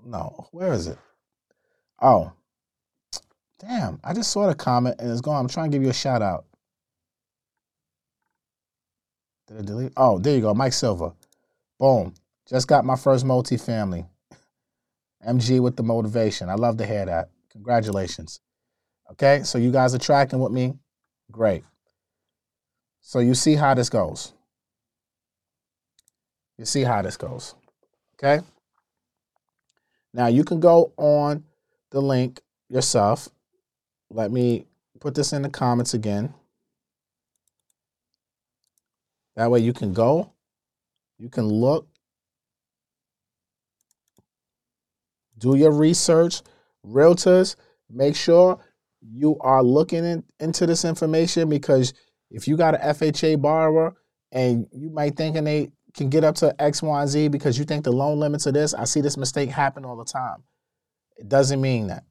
No, 0.04 0.48
where 0.50 0.72
is 0.72 0.88
it? 0.88 0.98
Oh. 2.02 2.32
Damn, 3.58 4.00
I 4.04 4.12
just 4.12 4.32
saw 4.32 4.46
the 4.48 4.54
comment 4.54 4.96
and 4.98 5.10
it's 5.10 5.20
gone. 5.20 5.40
I'm 5.40 5.48
trying 5.48 5.70
to 5.70 5.76
give 5.76 5.82
you 5.82 5.90
a 5.90 5.94
shout 5.94 6.20
out. 6.20 6.44
Did 9.46 9.58
I 9.58 9.62
delete? 9.62 9.92
Oh, 9.96 10.18
there 10.18 10.34
you 10.34 10.42
go. 10.42 10.52
Mike 10.52 10.72
Silver. 10.72 11.12
Boom. 11.78 12.12
Just 12.48 12.68
got 12.68 12.84
my 12.84 12.96
first 12.96 13.24
multifamily. 13.24 14.06
MG 15.26 15.60
with 15.60 15.76
the 15.76 15.82
motivation. 15.82 16.48
I 16.48 16.54
love 16.54 16.76
to 16.78 16.86
hear 16.86 17.06
that. 17.06 17.30
Congratulations. 17.52 18.40
Okay, 19.12 19.42
so 19.44 19.58
you 19.58 19.70
guys 19.70 19.94
are 19.94 19.98
tracking 19.98 20.40
with 20.40 20.52
me. 20.52 20.74
Great. 21.30 21.64
So 23.00 23.20
you 23.20 23.34
see 23.34 23.54
how 23.54 23.74
this 23.74 23.88
goes. 23.88 24.32
You 26.58 26.64
see 26.64 26.82
how 26.82 27.02
this 27.02 27.16
goes. 27.16 27.54
Okay. 28.14 28.44
Now 30.12 30.28
you 30.28 30.44
can 30.44 30.60
go 30.60 30.92
on 30.96 31.44
the 31.90 32.00
link 32.00 32.40
yourself. 32.68 33.28
Let 34.10 34.30
me 34.30 34.66
put 35.00 35.14
this 35.14 35.32
in 35.32 35.42
the 35.42 35.50
comments 35.50 35.94
again. 35.94 36.32
That 39.36 39.50
way 39.50 39.60
you 39.60 39.74
can 39.74 39.92
go 39.92 40.32
you 41.18 41.30
can 41.30 41.48
look, 41.48 41.88
do 45.38 45.56
your 45.56 45.72
research. 45.72 46.42
Realtors, 46.86 47.56
make 47.90 48.14
sure 48.14 48.58
you 49.00 49.36
are 49.40 49.62
looking 49.62 50.04
in, 50.04 50.24
into 50.40 50.66
this 50.66 50.84
information 50.84 51.48
because 51.48 51.94
if 52.30 52.46
you 52.46 52.56
got 52.56 52.74
an 52.74 52.94
FHA 52.94 53.40
borrower 53.40 53.94
and 54.30 54.66
you 54.72 54.90
might 54.90 55.16
think 55.16 55.34
they 55.34 55.70
can 55.96 56.10
get 56.10 56.24
up 56.24 56.34
to 56.36 56.54
X, 56.60 56.82
Y, 56.82 57.06
Z 57.06 57.28
because 57.28 57.58
you 57.58 57.64
think 57.64 57.84
the 57.84 57.92
loan 57.92 58.18
limits 58.18 58.46
are 58.46 58.52
this, 58.52 58.74
I 58.74 58.84
see 58.84 59.00
this 59.00 59.16
mistake 59.16 59.50
happen 59.50 59.84
all 59.84 59.96
the 59.96 60.04
time. 60.04 60.42
It 61.16 61.28
doesn't 61.28 61.60
mean 61.60 61.86
that. 61.86 62.04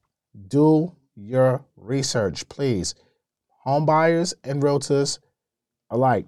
Do 0.48 0.94
your 1.14 1.64
research, 1.76 2.48
please. 2.48 2.94
Home 3.62 3.86
buyers 3.86 4.34
and 4.44 4.62
realtors 4.62 5.18
alike. 5.90 6.26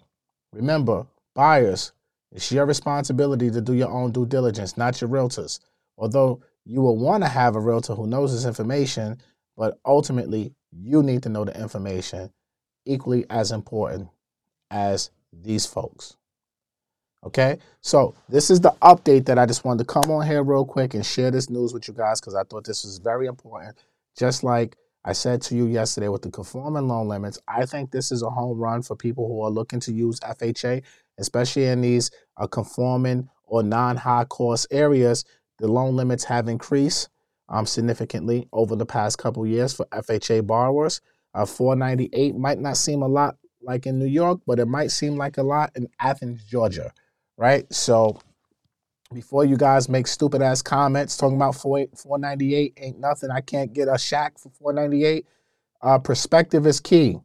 Remember, 0.53 1.07
buyers, 1.35 1.93
it's 2.31 2.53
your 2.53 2.67
responsibility 2.67 3.51
to 3.51 3.61
do 3.61 3.75
your 3.75 3.91
own 3.91 4.13
due 4.13 4.27
diligence, 4.27 4.77
not 4.77 5.01
your 5.01 5.11
realtor's. 5.11 5.61
Although 5.97 6.43
you 6.65 6.81
will 6.81 6.97
want 6.97 7.25
to 7.25 7.29
have 7.29 7.57
a 7.57 7.61
realtor 7.61 7.95
who 7.95 8.07
knows 8.07 8.33
this 8.33 8.45
information, 8.45 9.21
but 9.57 9.79
ultimately 9.85 10.55
you 10.71 11.03
need 11.03 11.23
to 11.25 11.29
know 11.29 11.45
the 11.45 11.59
information 11.59 12.31
equally 12.85 13.25
as 13.31 13.51
important 13.51 14.09
as 14.71 15.11
these 15.33 15.67
folks. 15.67 16.18
Okay, 17.25 17.59
so 17.81 18.15
this 18.29 18.51
is 18.51 18.61
the 18.61 18.75
update 18.81 19.27
that 19.27 19.39
I 19.39 19.47
just 19.47 19.65
wanted 19.65 19.87
to 19.87 19.93
come 19.93 20.11
on 20.11 20.27
here 20.27 20.43
real 20.43 20.65
quick 20.65 20.95
and 20.95 21.05
share 21.05 21.31
this 21.31 21.51
news 21.51 21.75
with 21.75 21.89
you 21.89 21.95
guys 21.95 22.21
because 22.21 22.35
I 22.35 22.45
thought 22.45 22.65
this 22.65 22.85
was 22.85 22.99
very 22.99 23.27
important. 23.27 23.77
Just 24.17 24.45
like 24.45 24.77
I 25.05 25.13
said 25.13 25.43
to 25.43 25.57
you 25.57 25.67
yesterday 25.67 26.09
with 26.09 26.23
the 26.23 26.31
conforming 26.31 26.87
loan 26.89 27.09
limits, 27.09 27.39
I 27.49 27.67
think 27.67 27.91
this 27.91 28.13
is 28.13 28.23
a 28.23 28.31
home 28.31 28.59
run 28.59 28.83
for 28.83 28.95
people 28.97 29.27
who 29.27 29.43
are 29.43 29.51
looking 29.51 29.81
to 29.81 29.93
use 29.93 30.21
FHA 30.21 30.83
especially 31.19 31.67
in 31.67 31.81
these 31.81 32.11
uh, 32.37 32.47
conforming 32.47 33.29
or 33.45 33.63
non-high 33.63 34.25
cost 34.25 34.67
areas, 34.71 35.25
the 35.59 35.69
loan 35.69 35.97
limits 35.97 36.25
have 36.25 36.49
increased. 36.49 37.09
um, 37.51 37.65
significantly 37.65 38.47
over 38.53 38.77
the 38.77 38.85
past 38.85 39.17
couple 39.17 39.47
years 39.47 39.73
for 39.73 39.87
FHA 39.87 40.47
borrowers. 40.47 41.01
Uh, 41.33 41.47
498 41.47 42.37
might 42.37 42.59
not 42.59 42.77
seem 42.77 43.01
a 43.01 43.09
lot 43.09 43.37
like 43.63 43.87
in 43.87 43.99
New 43.99 44.07
York, 44.07 44.41
but 44.47 44.59
it 44.59 44.67
might 44.67 44.91
seem 44.91 45.17
like 45.17 45.39
a 45.39 45.43
lot 45.43 45.71
in 45.75 45.89
Athens, 45.99 46.45
Georgia, 46.45 46.93
right? 47.39 47.73
So 47.73 48.21
before 49.15 49.47
you 49.47 49.57
guys 49.57 49.89
make 49.89 50.07
stupid 50.07 50.43
ass 50.43 50.61
comments 50.61 51.17
talking 51.17 51.37
about 51.37 51.55
498 51.55 52.75
ain't 52.77 52.99
nothing, 52.99 53.31
I 53.31 53.41
can't 53.41 53.73
get 53.73 53.89
a 53.89 53.97
shack 53.97 54.39
for 54.39 54.51
498. 54.51 55.25
Uh, 55.81 55.99
perspective 55.99 56.67
is 56.67 56.81
key. 56.81 57.17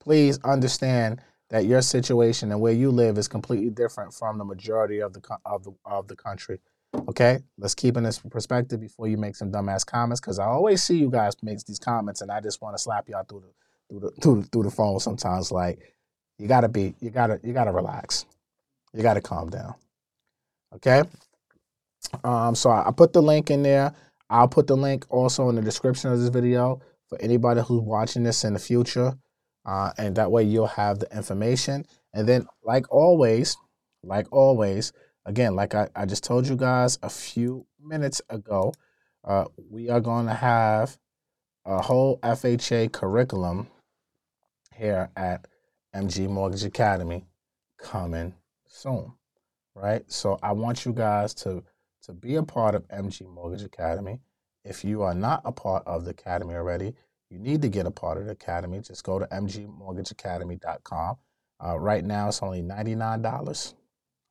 Please 0.00 0.40
understand 0.42 1.20
that 1.50 1.66
your 1.66 1.82
situation 1.82 2.50
and 2.50 2.60
where 2.60 2.72
you 2.72 2.90
live 2.90 3.18
is 3.18 3.28
completely 3.28 3.70
different 3.70 4.12
from 4.12 4.38
the 4.38 4.44
majority 4.44 5.00
of 5.00 5.12
the 5.12 5.20
of 5.44 5.62
the 5.62 5.72
of 5.84 6.08
the 6.08 6.16
country. 6.16 6.58
Okay, 7.08 7.40
let's 7.58 7.74
keep 7.74 7.96
in 7.96 8.04
this 8.04 8.18
perspective 8.18 8.80
before 8.80 9.06
you 9.06 9.16
make 9.16 9.36
some 9.36 9.52
dumbass 9.52 9.84
comments 9.84 10.20
because 10.20 10.38
I 10.38 10.46
always 10.46 10.82
see 10.82 10.96
you 10.96 11.10
guys 11.10 11.34
make 11.42 11.62
these 11.64 11.78
comments 11.78 12.20
and 12.20 12.30
I 12.30 12.40
just 12.40 12.62
want 12.62 12.76
to 12.76 12.82
slap 12.82 13.08
y'all 13.08 13.24
through 13.28 13.40
the 13.42 13.52
through 13.88 14.00
the 14.00 14.10
through, 14.22 14.42
the, 14.42 14.48
through 14.48 14.62
the 14.64 14.70
phone 14.70 14.98
sometimes. 14.98 15.52
Like 15.52 15.78
you 16.38 16.48
gotta 16.48 16.68
be, 16.68 16.94
you 17.00 17.10
gotta 17.10 17.38
you 17.44 17.52
gotta 17.52 17.72
relax, 17.72 18.24
you 18.92 19.02
gotta 19.02 19.20
calm 19.20 19.50
down. 19.50 19.74
Okay. 20.74 21.02
Um, 22.24 22.54
so 22.54 22.70
I, 22.70 22.88
I 22.88 22.90
put 22.90 23.12
the 23.12 23.22
link 23.22 23.50
in 23.50 23.62
there. 23.62 23.94
I'll 24.28 24.48
put 24.48 24.66
the 24.66 24.76
link 24.76 25.06
also 25.08 25.48
in 25.48 25.56
the 25.56 25.62
description 25.62 26.12
of 26.12 26.18
this 26.18 26.28
video 26.28 26.80
for 27.08 27.20
anybody 27.20 27.60
who's 27.60 27.82
watching 27.82 28.22
this 28.24 28.44
in 28.44 28.52
the 28.52 28.58
future. 28.58 29.14
Uh, 29.64 29.92
and 29.98 30.16
that 30.16 30.30
way 30.30 30.44
you'll 30.44 30.66
have 30.66 30.98
the 31.00 31.16
information. 31.16 31.84
And 32.14 32.28
then, 32.28 32.46
like 32.64 32.90
always, 32.92 33.56
like 34.02 34.26
always, 34.32 34.92
again, 35.24 35.56
like 35.56 35.74
I, 35.74 35.88
I 35.94 36.06
just 36.06 36.24
told 36.24 36.46
you 36.46 36.56
guys 36.56 36.98
a 37.02 37.10
few 37.10 37.66
minutes 37.80 38.22
ago, 38.28 38.72
uh, 39.24 39.46
we 39.70 39.90
are 39.90 40.00
going 40.00 40.26
to 40.26 40.34
have 40.34 40.96
a 41.64 41.82
whole 41.82 42.18
FHA 42.18 42.92
curriculum 42.92 43.66
here 44.74 45.10
at 45.16 45.46
MG 45.94 46.28
Mortgage 46.28 46.64
Academy 46.64 47.24
coming 47.78 48.34
soon, 48.76 49.12
right? 49.74 50.02
So 50.10 50.38
I 50.42 50.52
want 50.52 50.84
you 50.84 50.92
guys 50.92 51.34
to 51.34 51.62
to 52.02 52.12
be 52.12 52.36
a 52.36 52.42
part 52.42 52.74
of 52.74 52.86
MG 52.88 53.26
Mortgage 53.28 53.64
Academy. 53.64 54.20
If 54.64 54.84
you 54.84 55.02
are 55.02 55.14
not 55.14 55.42
a 55.44 55.50
part 55.50 55.82
of 55.86 56.04
the 56.04 56.10
academy 56.12 56.54
already, 56.54 56.94
you 57.30 57.38
need 57.38 57.62
to 57.62 57.68
get 57.68 57.86
a 57.86 57.90
part 57.90 58.18
of 58.18 58.26
the 58.26 58.32
academy. 58.32 58.80
Just 58.80 59.02
go 59.02 59.18
to 59.18 59.26
mgmortgageacademy.com. 59.26 61.16
Uh, 61.64 61.78
right 61.78 62.04
now, 62.04 62.28
it's 62.28 62.42
only 62.42 62.62
$99. 62.62 63.74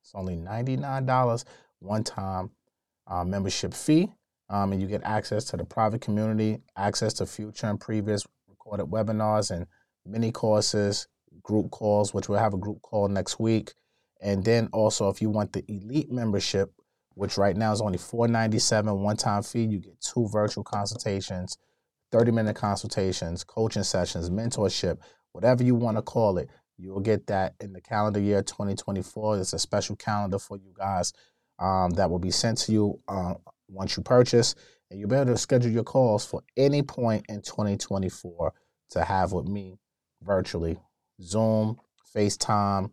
It's 0.00 0.12
only 0.14 0.36
$99 0.36 1.44
one 1.80 2.04
time 2.04 2.50
uh, 3.06 3.24
membership 3.24 3.74
fee. 3.74 4.12
Um, 4.48 4.72
and 4.72 4.80
you 4.80 4.86
get 4.86 5.02
access 5.02 5.44
to 5.46 5.56
the 5.56 5.64
private 5.64 6.00
community, 6.00 6.58
access 6.76 7.12
to 7.14 7.26
future 7.26 7.66
and 7.66 7.80
previous 7.80 8.24
recorded 8.48 8.86
webinars 8.86 9.50
and 9.50 9.66
mini 10.06 10.30
courses, 10.30 11.08
group 11.42 11.70
calls, 11.70 12.14
which 12.14 12.28
we'll 12.28 12.38
have 12.38 12.54
a 12.54 12.58
group 12.58 12.80
call 12.80 13.08
next 13.08 13.40
week. 13.40 13.74
And 14.20 14.44
then 14.44 14.68
also, 14.72 15.08
if 15.08 15.20
you 15.20 15.30
want 15.30 15.52
the 15.52 15.64
elite 15.68 16.10
membership, 16.10 16.72
which 17.14 17.38
right 17.38 17.56
now 17.56 17.72
is 17.72 17.80
only 17.80 17.98
497 17.98 19.02
one 19.02 19.16
time 19.16 19.42
fee, 19.42 19.64
you 19.64 19.78
get 19.78 20.00
two 20.00 20.28
virtual 20.28 20.64
consultations, 20.64 21.58
30 22.12 22.30
minute 22.30 22.56
consultations, 22.56 23.44
coaching 23.44 23.82
sessions, 23.82 24.30
mentorship, 24.30 24.98
whatever 25.32 25.62
you 25.62 25.74
want 25.74 25.96
to 25.96 26.02
call 26.02 26.38
it. 26.38 26.48
You'll 26.78 27.00
get 27.00 27.26
that 27.28 27.54
in 27.60 27.72
the 27.72 27.80
calendar 27.80 28.20
year 28.20 28.42
2024. 28.42 29.38
It's 29.38 29.52
a 29.52 29.58
special 29.58 29.96
calendar 29.96 30.38
for 30.38 30.56
you 30.58 30.74
guys 30.76 31.12
um, 31.58 31.90
that 31.90 32.10
will 32.10 32.18
be 32.18 32.30
sent 32.30 32.58
to 32.58 32.72
you 32.72 33.00
uh, 33.08 33.34
once 33.68 33.96
you 33.96 34.02
purchase. 34.02 34.54
And 34.90 35.00
you'll 35.00 35.08
be 35.08 35.16
able 35.16 35.32
to 35.32 35.38
schedule 35.38 35.70
your 35.70 35.84
calls 35.84 36.24
for 36.24 36.42
any 36.56 36.82
point 36.82 37.24
in 37.28 37.40
2024 37.42 38.52
to 38.90 39.04
have 39.04 39.32
with 39.32 39.48
me 39.48 39.78
virtually 40.22 40.78
Zoom, 41.22 41.78
FaceTime, 42.14 42.90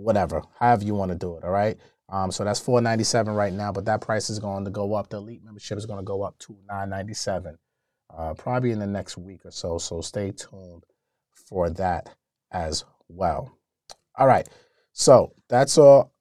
whatever, 0.00 0.42
however 0.58 0.84
you 0.84 0.94
want 0.94 1.10
to 1.10 1.18
do 1.18 1.36
it. 1.36 1.44
All 1.44 1.50
right. 1.50 1.76
Um, 2.08 2.32
so 2.32 2.44
that's 2.44 2.58
497 2.58 3.32
right 3.34 3.52
now, 3.52 3.70
but 3.70 3.84
that 3.84 4.00
price 4.00 4.30
is 4.30 4.40
going 4.40 4.64
to 4.64 4.70
go 4.70 4.94
up. 4.94 5.08
The 5.08 5.18
elite 5.18 5.44
membership 5.44 5.78
is 5.78 5.86
going 5.86 6.00
to 6.00 6.04
go 6.04 6.22
up 6.22 6.38
to 6.40 6.56
997 6.66 7.56
uh, 8.16 8.34
probably 8.34 8.72
in 8.72 8.78
the 8.78 8.86
next 8.86 9.16
week 9.16 9.44
or 9.44 9.50
so. 9.50 9.78
So 9.78 10.00
stay 10.00 10.32
tuned 10.32 10.84
for 11.32 11.70
that 11.70 12.14
as 12.50 12.84
well. 13.08 13.56
All 14.16 14.26
right. 14.26 14.48
So 14.92 15.32
that's 15.48 15.78
all 15.78 16.12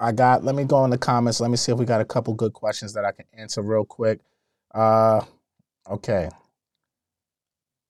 I 0.00 0.12
got. 0.12 0.44
Let 0.44 0.54
me 0.54 0.64
go 0.64 0.84
in 0.84 0.90
the 0.90 0.98
comments. 0.98 1.40
Let 1.40 1.50
me 1.50 1.56
see 1.56 1.72
if 1.72 1.78
we 1.78 1.84
got 1.84 2.00
a 2.00 2.04
couple 2.04 2.34
good 2.34 2.52
questions 2.52 2.92
that 2.94 3.04
I 3.04 3.12
can 3.12 3.26
answer 3.36 3.62
real 3.62 3.84
quick. 3.84 4.20
Uh, 4.72 5.22
okay. 5.90 6.28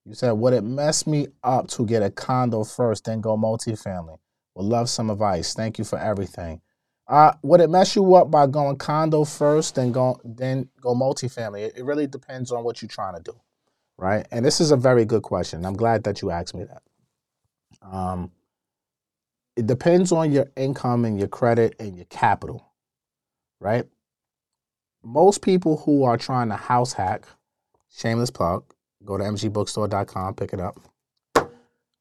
You 0.07 0.15
said, 0.15 0.33
would 0.33 0.55
it 0.55 0.65
mess 0.65 1.07
me 1.07 1.29
up 1.45 1.69
to 1.69 1.85
get 1.85 2.03
a 2.03 2.11
condo 2.11 2.65
first, 2.65 3.05
then 3.05 3.21
go 3.21 3.37
multifamily? 3.37 4.19
Would 4.59 4.67
love 4.67 4.91
some 4.91 5.09
advice. 5.09 5.55
Thank 5.55 5.79
you 5.79 5.85
for 5.85 6.01
everything. 6.01 6.61
Uh, 7.07 7.33
would 7.43 7.61
it 7.61 7.71
mess 7.71 7.95
you 7.95 8.17
up 8.17 8.29
by 8.29 8.49
going 8.49 8.77
condo 8.77 9.25
first, 9.25 9.77
then 9.77 9.93
go 9.93 10.21
then 10.25 10.69
go 10.81 10.97
multifamily? 10.97 11.61
It, 11.61 11.79
it 11.79 11.85
really 11.85 12.09
depends 12.09 12.51
on 12.51 12.65
what 12.65 12.83
you're 12.83 12.89
trying 12.89 13.15
to 13.15 13.23
do, 13.23 13.39
right? 13.99 14.27
And 14.33 14.45
this 14.45 14.61
is 14.61 14.73
a 14.73 14.77
very 14.77 15.05
good 15.05 15.23
question. 15.23 15.65
I'm 15.65 15.77
glad 15.77 16.03
that 16.05 16.23
you 16.23 16.33
asked 16.33 16.57
me 16.57 16.65
that. 16.65 16.83
Um, 17.89 18.33
it 19.55 19.69
depends 19.69 20.11
on 20.11 20.33
your 20.33 20.51
income 20.57 21.05
and 21.05 21.21
your 21.21 21.29
credit 21.29 21.77
and 21.79 21.97
your 21.97 22.07
capital, 22.07 22.67
right? 23.61 23.85
Most 25.05 25.41
people 25.41 25.77
who 25.77 26.03
are 26.03 26.17
trying 26.17 26.49
to 26.49 26.57
house 26.57 26.93
hack, 26.93 27.27
shameless 27.97 28.31
plug, 28.31 28.65
go 29.05 29.17
to 29.17 29.23
mgbookstore.com, 29.23 30.35
pick 30.35 30.53
it 30.53 30.59
up. 30.59 30.81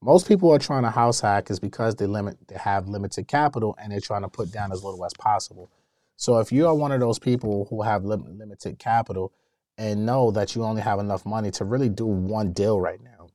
Most 0.00 0.28
people 0.28 0.52
are 0.52 0.58
trying 0.58 0.84
to 0.84 0.90
house 0.90 1.20
hack 1.20 1.50
is 1.50 1.58
because 1.58 1.96
they 1.96 2.06
limit 2.06 2.36
they 2.46 2.56
have 2.56 2.88
limited 2.88 3.26
capital 3.26 3.76
and 3.80 3.90
they're 3.90 4.00
trying 4.00 4.22
to 4.22 4.28
put 4.28 4.52
down 4.52 4.70
as 4.70 4.84
little 4.84 5.04
as 5.04 5.12
possible. 5.18 5.70
So 6.16 6.38
if 6.38 6.52
you 6.52 6.66
are 6.68 6.74
one 6.74 6.92
of 6.92 7.00
those 7.00 7.18
people 7.18 7.66
who 7.68 7.82
have 7.82 8.04
lim- 8.04 8.38
limited 8.38 8.78
capital 8.78 9.32
and 9.76 10.06
know 10.06 10.30
that 10.30 10.54
you 10.54 10.64
only 10.64 10.82
have 10.82 11.00
enough 11.00 11.26
money 11.26 11.50
to 11.52 11.64
really 11.64 11.88
do 11.88 12.06
one 12.06 12.52
deal 12.52 12.80
right 12.80 13.02
now, 13.02 13.28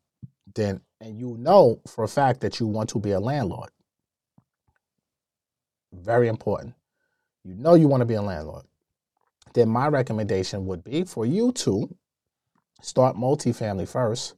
then 0.56 0.82
and 1.02 1.20
you 1.20 1.36
know 1.38 1.82
for 1.88 2.06
a 2.06 2.08
fact 2.08 2.40
that 2.42 2.60
you 2.60 2.68
want 2.68 2.90
to 2.90 3.00
be 3.00 3.12
a 3.12 3.20
landlord. 3.20 3.70
Very 5.92 6.30
important. 6.30 6.76
You 7.44 7.56
know 7.56 7.74
you 7.74 7.90
want 7.90 8.02
to 8.02 8.06
be 8.06 8.14
a 8.14 8.22
landlord. 8.22 8.64
Then 9.54 9.68
my 9.68 9.88
recommendation 9.88 10.66
would 10.66 10.84
be 10.84 11.04
for 11.04 11.26
you 11.26 11.52
to 11.52 11.94
start 12.82 13.18
multifamily 13.18 13.88
first 13.88 14.36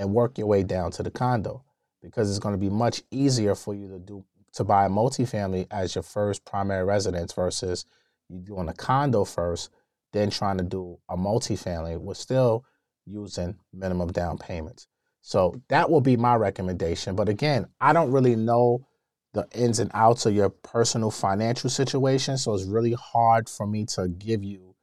and 0.00 0.14
work 0.14 0.38
your 0.38 0.46
way 0.46 0.64
down 0.64 0.90
to 0.90 1.02
the 1.02 1.10
condo 1.10 1.62
because 2.02 2.30
it's 2.30 2.38
going 2.38 2.54
to 2.54 2.58
be 2.58 2.70
much 2.70 3.02
easier 3.10 3.54
for 3.54 3.74
you 3.74 3.86
to 3.88 3.98
do 3.98 4.24
to 4.52 4.64
buy 4.64 4.86
a 4.86 4.88
multifamily 4.88 5.66
as 5.70 5.94
your 5.94 6.02
first 6.02 6.44
primary 6.44 6.82
residence 6.82 7.32
versus 7.32 7.84
you 8.28 8.40
doing 8.40 8.68
a 8.68 8.72
condo 8.72 9.24
first, 9.24 9.70
then 10.12 10.28
trying 10.28 10.58
to 10.58 10.64
do 10.64 10.98
a 11.08 11.16
multifamily 11.16 12.00
with 12.00 12.16
still 12.16 12.64
using 13.06 13.56
minimum 13.72 14.10
down 14.10 14.38
payments. 14.38 14.88
So 15.20 15.60
that 15.68 15.88
will 15.88 16.00
be 16.00 16.16
my 16.16 16.34
recommendation. 16.34 17.14
But 17.14 17.28
again, 17.28 17.66
I 17.80 17.92
don't 17.92 18.10
really 18.10 18.34
know 18.34 18.86
the 19.34 19.46
ins 19.54 19.78
and 19.78 19.90
outs 19.94 20.26
of 20.26 20.34
your 20.34 20.50
personal 20.50 21.12
financial 21.12 21.70
situation. 21.70 22.38
So 22.38 22.54
it's 22.54 22.64
really 22.64 22.94
hard 22.94 23.48
for 23.48 23.66
me 23.66 23.84
to 23.94 24.08
give 24.08 24.42
you, 24.42 24.74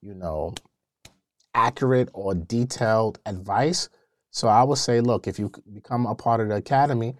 you 0.00 0.14
know, 0.14 0.54
accurate 1.54 2.08
or 2.14 2.34
detailed 2.34 3.18
advice. 3.26 3.90
So 4.30 4.48
I 4.48 4.62
would 4.62 4.78
say, 4.78 5.00
look, 5.00 5.26
if 5.26 5.38
you 5.38 5.50
become 5.72 6.06
a 6.06 6.14
part 6.14 6.40
of 6.40 6.48
the 6.48 6.56
academy, 6.56 7.16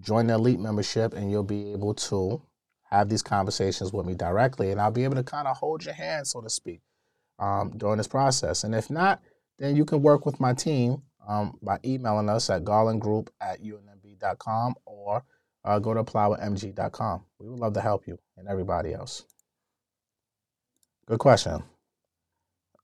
join 0.00 0.26
the 0.26 0.34
elite 0.34 0.60
membership, 0.60 1.14
and 1.14 1.30
you'll 1.30 1.44
be 1.44 1.72
able 1.72 1.94
to 1.94 2.42
have 2.90 3.08
these 3.08 3.22
conversations 3.22 3.92
with 3.92 4.04
me 4.04 4.14
directly, 4.14 4.70
and 4.70 4.80
I'll 4.80 4.90
be 4.90 5.04
able 5.04 5.16
to 5.16 5.22
kind 5.22 5.46
of 5.46 5.56
hold 5.56 5.84
your 5.84 5.94
hand, 5.94 6.26
so 6.26 6.40
to 6.40 6.50
speak, 6.50 6.80
um, 7.38 7.72
during 7.76 7.98
this 7.98 8.08
process. 8.08 8.64
And 8.64 8.74
if 8.74 8.90
not, 8.90 9.22
then 9.58 9.76
you 9.76 9.84
can 9.84 10.02
work 10.02 10.26
with 10.26 10.40
my 10.40 10.52
team 10.52 11.02
um, 11.28 11.56
by 11.62 11.78
emailing 11.84 12.28
us 12.28 12.50
at 12.50 12.64
garlandgroup 12.64 13.28
at 13.40 13.62
unmb.com 13.62 14.74
or 14.86 15.22
uh, 15.64 15.78
go 15.78 15.94
to 15.94 16.02
applywithmg.com. 16.02 17.24
We 17.38 17.48
would 17.48 17.60
love 17.60 17.74
to 17.74 17.80
help 17.80 18.06
you 18.06 18.18
and 18.36 18.48
everybody 18.48 18.92
else. 18.92 19.24
Good 21.06 21.18
question. 21.18 21.62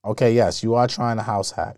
Okay, 0.04 0.34
yes, 0.34 0.62
you 0.62 0.74
are 0.74 0.86
trying 0.86 1.16
to 1.16 1.22
house 1.22 1.50
hack. 1.50 1.76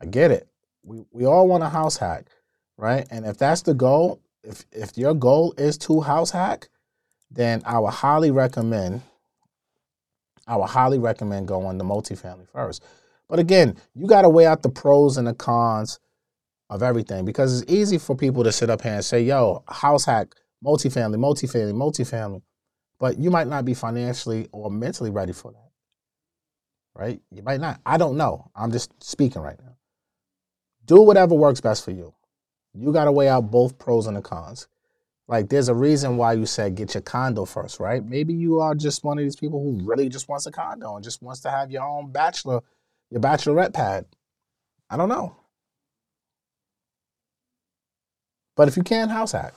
I 0.00 0.06
get 0.06 0.30
it. 0.30 0.48
We 0.82 1.04
we 1.10 1.24
all 1.24 1.46
want 1.48 1.62
a 1.62 1.68
house 1.68 1.96
hack, 1.96 2.26
right? 2.76 3.06
And 3.10 3.26
if 3.26 3.38
that's 3.38 3.62
the 3.62 3.74
goal, 3.74 4.20
if 4.42 4.64
if 4.72 4.96
your 4.96 5.14
goal 5.14 5.54
is 5.58 5.76
to 5.78 6.00
house 6.00 6.30
hack, 6.30 6.68
then 7.30 7.62
I 7.64 7.78
would 7.78 7.92
highly 7.92 8.30
recommend 8.30 9.02
I 10.46 10.56
would 10.56 10.70
highly 10.70 10.98
recommend 10.98 11.48
going 11.48 11.78
to 11.78 11.84
multifamily 11.84 12.48
first. 12.48 12.82
But 13.28 13.38
again, 13.38 13.76
you 13.94 14.06
got 14.06 14.22
to 14.22 14.28
weigh 14.28 14.46
out 14.46 14.62
the 14.62 14.68
pros 14.68 15.16
and 15.16 15.28
the 15.28 15.34
cons 15.34 16.00
of 16.68 16.82
everything 16.82 17.24
because 17.24 17.62
it's 17.62 17.72
easy 17.72 17.98
for 17.98 18.16
people 18.16 18.42
to 18.44 18.52
sit 18.52 18.70
up 18.70 18.82
here 18.82 18.94
and 18.94 19.04
say, 19.04 19.22
"Yo, 19.22 19.62
house 19.68 20.04
hack, 20.04 20.34
multifamily, 20.64 21.16
multifamily, 21.16 21.74
multifamily." 21.74 22.42
but 23.00 23.18
you 23.18 23.30
might 23.30 23.48
not 23.48 23.64
be 23.64 23.74
financially 23.74 24.46
or 24.52 24.70
mentally 24.70 25.10
ready 25.10 25.32
for 25.32 25.50
that. 25.50 25.70
Right? 26.94 27.20
You 27.32 27.42
might 27.42 27.60
not. 27.60 27.80
I 27.86 27.96
don't 27.96 28.16
know. 28.16 28.50
I'm 28.54 28.70
just 28.70 28.92
speaking 29.02 29.40
right 29.40 29.58
now. 29.58 29.76
Do 30.90 31.02
whatever 31.02 31.36
works 31.36 31.60
best 31.60 31.84
for 31.84 31.92
you. 31.92 32.12
You 32.74 32.92
got 32.92 33.04
to 33.04 33.12
weigh 33.12 33.28
out 33.28 33.48
both 33.48 33.78
pros 33.78 34.08
and 34.08 34.16
the 34.16 34.22
cons. 34.22 34.66
Like, 35.28 35.48
there's 35.48 35.68
a 35.68 35.74
reason 35.74 36.16
why 36.16 36.32
you 36.32 36.46
said 36.46 36.74
get 36.74 36.94
your 36.94 37.00
condo 37.00 37.44
first, 37.44 37.78
right? 37.78 38.04
Maybe 38.04 38.34
you 38.34 38.58
are 38.58 38.74
just 38.74 39.04
one 39.04 39.16
of 39.16 39.22
these 39.22 39.36
people 39.36 39.62
who 39.62 39.86
really 39.86 40.08
just 40.08 40.28
wants 40.28 40.46
a 40.46 40.50
condo 40.50 40.96
and 40.96 41.04
just 41.04 41.22
wants 41.22 41.42
to 41.42 41.50
have 41.52 41.70
your 41.70 41.84
own 41.84 42.10
bachelor, 42.10 42.62
your 43.08 43.20
bachelorette 43.20 43.72
pad. 43.72 44.04
I 44.90 44.96
don't 44.96 45.08
know. 45.08 45.36
But 48.56 48.66
if 48.66 48.76
you 48.76 48.82
can, 48.82 49.10
house 49.10 49.30
hack. 49.30 49.54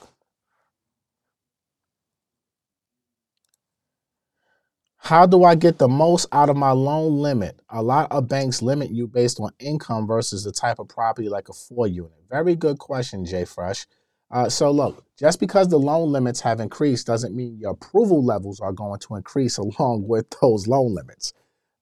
How 5.04 5.26
do 5.26 5.44
I 5.44 5.54
get 5.54 5.76
the 5.76 5.86
most 5.86 6.24
out 6.32 6.48
of 6.48 6.56
my 6.56 6.70
loan 6.70 7.18
limit? 7.18 7.60
A 7.68 7.82
lot 7.82 8.10
of 8.10 8.26
banks 8.26 8.62
limit 8.62 8.90
you 8.90 9.06
based 9.06 9.38
on 9.38 9.50
income 9.58 10.06
versus 10.06 10.44
the 10.44 10.50
type 10.50 10.78
of 10.78 10.88
property 10.88 11.28
like 11.28 11.50
a 11.50 11.52
four 11.52 11.86
unit. 11.86 12.24
Very 12.30 12.56
good 12.56 12.78
question, 12.78 13.26
Jay 13.26 13.44
Fresh. 13.44 13.86
Uh, 14.30 14.48
so, 14.48 14.70
look, 14.70 15.04
just 15.18 15.40
because 15.40 15.68
the 15.68 15.78
loan 15.78 16.10
limits 16.10 16.40
have 16.40 16.58
increased 16.58 17.06
doesn't 17.06 17.36
mean 17.36 17.58
your 17.58 17.72
approval 17.72 18.24
levels 18.24 18.60
are 18.60 18.72
going 18.72 18.98
to 19.00 19.16
increase 19.16 19.58
along 19.58 20.08
with 20.08 20.24
those 20.40 20.66
loan 20.66 20.94
limits. 20.94 21.34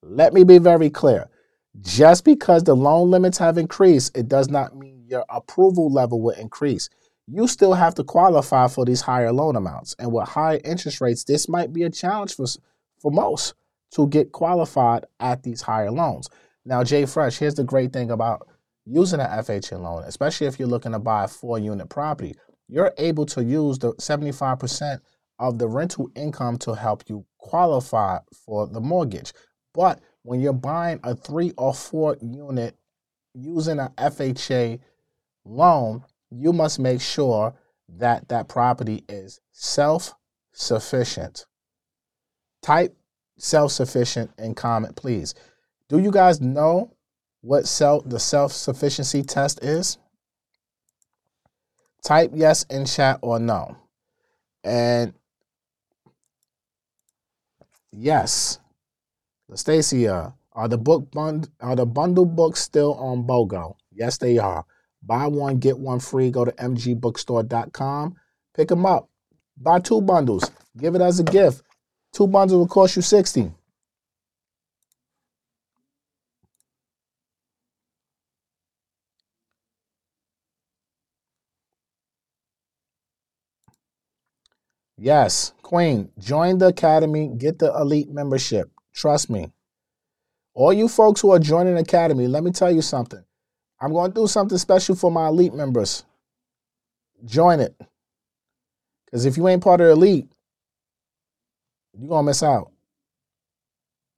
Let 0.03 0.35
me 0.35 0.43
be 0.43 0.59
very 0.59 0.91
clear. 0.91 1.29
Just 1.81 2.25
because 2.25 2.65
the 2.65 2.75
loan 2.75 3.13
limits 3.13 3.39
have 3.39 3.57
increased, 3.57 4.19
it 4.19 4.27
does 4.27 4.49
not 4.49 4.77
mean 4.77 5.05
your 5.07 5.25
approval 5.29 5.93
level 5.93 6.21
will 6.21 6.35
increase. 6.35 6.89
You 7.29 7.47
still 7.47 7.75
have 7.75 7.95
to 7.95 8.03
qualify 8.03 8.67
for 8.67 8.85
these 8.85 9.03
higher 9.03 9.31
loan 9.33 9.55
amounts. 9.55 9.95
And 10.01 10.13
with 10.13 10.27
high 10.27 10.57
interest 10.57 11.01
rates, 11.01 11.23
this 11.23 11.49
might 11.49 11.73
be 11.73 11.85
a 11.85 11.91
challenge 11.91 12.35
for 12.35 12.47
for 13.03 13.11
most 13.11 13.55
to 13.93 14.07
get 14.07 14.33
qualified 14.33 15.05
at 15.21 15.43
these 15.43 15.61
higher 15.61 15.91
loans. 15.91 16.31
Now, 16.65 16.85
Jay 16.85 17.05
Fresh, 17.05 17.39
here's 17.39 17.57
the 17.57 17.65
great 17.65 17.93
thing 17.93 18.11
about 18.11 18.47
using 18.87 19.21
an 19.21 19.27
FHA 19.27 19.81
loan, 19.81 20.05
especially 20.05 20.47
if 20.47 20.59
you're 20.59 20.69
looking 20.69 20.93
to 20.93 20.99
buy 20.99 21.25
a 21.25 21.29
four 21.29 21.59
unit 21.59 21.89
property. 21.89 22.37
You're 22.69 22.95
able 22.99 23.27
to 23.27 23.45
use 23.45 23.79
the 23.79 23.93
75% 23.95 25.01
of 25.39 25.59
the 25.59 25.69
rental 25.69 26.09
income 26.15 26.57
to 26.59 26.75
help 26.75 27.03
you 27.09 27.27
qualify 27.39 28.19
for 28.47 28.67
the 28.67 28.81
mortgage. 28.81 29.33
But 29.75 30.01
when 30.23 30.41
you're 30.41 30.53
buying 30.53 31.01
a 31.03 31.15
three 31.15 31.53
or 31.59 31.75
four 31.75 32.17
unit 32.21 32.77
using 33.35 33.81
an 33.81 33.89
FHA 33.99 34.79
loan, 35.45 36.05
you 36.31 36.53
must 36.53 36.79
make 36.79 37.01
sure 37.01 37.55
that 37.89 38.29
that 38.29 38.49
property 38.49 39.05
is 39.09 39.41
self 39.51 40.15
sufficient. 40.53 41.47
Type 42.63 42.97
self 43.39 43.73
sufficient 43.73 44.31
and 44.39 44.57
comment, 44.57 44.97
please. 44.97 45.35
Do 45.89 45.99
you 45.99 46.11
guys 46.11 46.41
know 46.41 46.95
what 47.41 47.67
self 47.67 48.09
the 48.09 48.21
self 48.21 48.53
sufficiency 48.53 49.23
test 49.23 49.63
is? 49.65 49.99
Type 52.03 52.31
yes 52.35 52.65
in 52.65 52.87
chat 52.87 53.19
or 53.21 53.39
no. 53.39 53.77
And 54.65 55.13
yes, 57.93 58.59
Stacia, 59.55 60.35
are 60.53 60.69
the 60.69 60.79
book 60.79 61.11
bund 61.11 61.49
are 61.61 61.77
the 61.77 61.87
bundle 61.87 62.27
books 62.27 62.61
still 62.61 62.95
on 62.95 63.25
BOGO? 63.25 63.75
Yes, 63.93 64.19
they 64.19 64.39
are. 64.39 64.65
Buy 65.03 65.27
one, 65.27 65.59
get 65.59 65.79
one 65.79 65.99
free. 65.99 66.31
Go 66.31 66.45
to 66.45 66.53
mgbookstore.com. 66.53 68.17
Pick 68.55 68.69
them 68.69 68.87
up. 68.87 69.09
Buy 69.57 69.81
two 69.81 70.01
bundles. 70.01 70.51
Give 70.77 70.95
it 70.95 71.01
as 71.01 71.19
a 71.19 71.25
gift. 71.25 71.63
Two 72.13 72.27
bundles 72.27 72.59
will 72.59 72.69
cost 72.69 72.97
you 72.97 73.03
60. 73.03 73.53
Yes, 84.99 85.53
Queen, 85.63 86.11
join 86.19 86.59
the 86.59 86.69
academy, 86.69 87.29
get 87.37 87.59
the 87.59 87.73
elite 87.77 88.11
membership. 88.11 88.71
Trust 88.95 89.31
me. 89.31 89.51
All 90.55 90.73
you 90.73 90.89
folks 90.89 91.21
who 91.21 91.33
are 91.33 91.39
joining 91.39 91.75
the 91.75 91.81
academy, 91.81 92.29
let 92.29 92.45
me 92.45 92.53
tell 92.53 92.71
you 92.71 92.83
something. 92.83 93.25
I'm 93.81 93.93
going 93.93 94.13
to 94.13 94.21
do 94.21 94.27
something 94.29 94.59
special 94.59 94.95
for 94.95 95.11
my 95.11 95.29
elite 95.29 95.55
members. 95.55 96.05
Join 97.25 97.61
it. 97.61 97.75
Because 99.07 99.27
if 99.27 99.37
you 99.37 99.49
ain't 99.49 99.63
part 99.63 99.81
of 99.81 99.89
the 99.89 99.93
elite, 99.93 100.32
you're 101.99 102.09
gonna 102.09 102.27
miss 102.27 102.43
out. 102.43 102.71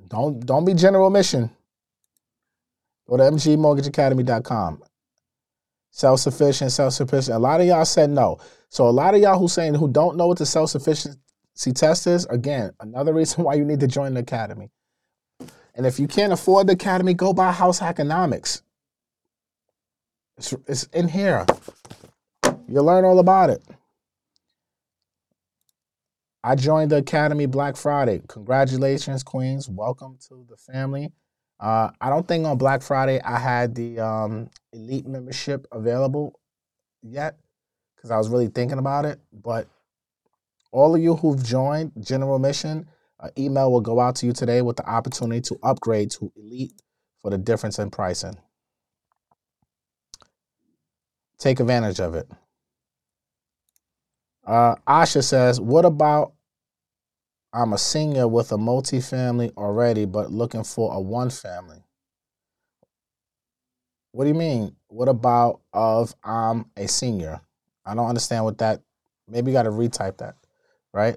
Don't 0.09 0.45
don't 0.45 0.65
be 0.65 0.75
general 0.75 1.11
mission. 1.11 1.51
Go 3.09 3.17
to 3.17 3.23
mgmortgageacademy.com. 3.25 4.83
Self-sufficient, 5.91 6.73
self-sufficient. 6.73 7.37
A 7.37 7.39
lot 7.39 7.61
of 7.61 7.67
y'all 7.67 7.85
said 7.85 8.11
no. 8.11 8.39
So 8.69 8.89
a 8.89 8.91
lot 8.91 9.15
of 9.15 9.21
y'all 9.21 9.39
who 9.39 9.47
saying 9.47 9.75
who 9.75 9.89
don't 9.89 10.17
know 10.17 10.27
what 10.27 10.39
the 10.39 10.47
self-sufficiency 10.47 11.73
test 11.75 12.07
is, 12.07 12.27
again, 12.27 12.73
another 12.81 13.13
reason 13.13 13.45
why 13.45 13.55
you 13.55 13.65
need 13.65 13.81
to 13.81 13.87
join 13.87 14.15
the 14.15 14.21
academy. 14.21 14.71
And 15.75 15.87
if 15.87 15.99
you 15.99 16.09
can't 16.09 16.33
afford 16.33 16.67
the 16.67 16.73
academy, 16.73 17.15
go 17.15 17.33
buy 17.33 17.53
House 17.53 17.81
Hackonomics. 17.81 18.63
It's, 20.39 20.55
it's 20.67 20.85
in 20.85 21.09
here. 21.09 21.47
You'll 22.69 22.85
learn 22.85 23.05
all 23.05 23.19
about 23.19 23.51
it. 23.51 23.63
I 26.47 26.57
joined 26.57 26.91
the 26.91 26.99
Academy 26.99 27.47
Black 27.47 27.75
Friday. 27.75 28.21
Congratulations, 28.29 29.23
Queens. 29.23 29.67
Welcome 29.67 30.19
to 30.29 30.45
the 30.47 30.59
family. 30.59 31.11
Uh, 31.59 31.89
I 32.03 32.11
don't 32.11 32.29
think 32.29 32.45
on 32.45 32.59
Black 32.59 32.83
Friday 32.83 33.19
I 33.23 33.39
had 33.39 33.75
the 33.75 33.99
um, 33.99 34.51
elite 34.75 35.07
membership 35.07 35.67
available 35.73 36.39
yet 37.03 37.39
because 37.97 38.11
I 38.11 38.19
was 38.19 38.29
really 38.29 38.49
thinking 38.49 38.77
about 38.77 39.07
it. 39.07 39.21
But 39.33 39.69
all 40.71 40.95
of 40.95 41.01
you 41.01 41.17
who've 41.17 41.43
joined 41.43 41.93
General 41.99 42.39
Mission, 42.39 42.89
an 43.21 43.31
email 43.39 43.73
will 43.73 43.81
go 43.81 43.99
out 43.99 44.17
to 44.17 44.27
you 44.27 44.35
today 44.35 44.61
with 44.61 44.77
the 44.77 44.87
opportunity 44.87 45.41
to 45.41 45.59
upgrade 45.63 46.11
to 46.11 46.31
elite 46.37 46.75
for 47.23 47.31
the 47.31 47.39
difference 47.39 47.79
in 47.79 47.91
pricing. 47.91 48.37
Take 51.39 51.59
advantage 51.59 52.01
of 52.01 52.15
it. 52.15 52.31
Uh, 54.47 54.75
Asha 54.87 55.25
says, 55.25 55.59
What 55.59 55.87
about 55.87 56.34
I'm 57.55 57.73
a 57.73 57.79
senior 57.79 58.27
with 58.27 58.51
a 58.51 58.57
multifamily 58.57 59.53
already, 59.57 60.07
but 60.07 60.33
looking 60.33 60.65
for 60.65 60.93
a 60.93 61.01
one 61.01 61.31
family? 61.31 61.85
What 64.11 64.25
do 64.25 64.29
you 64.29 64.35
mean? 64.35 64.75
What 64.89 65.09
about 65.09 65.61
of 65.73 66.17
I'm 66.25 66.67
a 66.77 66.89
senior? 66.89 67.41
I 67.87 67.95
don't 67.95 68.09
understand 68.09 68.45
what 68.45 68.59
that. 68.59 68.83
Maybe 69.29 69.53
you 69.53 69.57
got 69.57 69.63
to 69.63 69.71
retype 69.71 70.17
that, 70.19 70.35
right? 70.93 71.17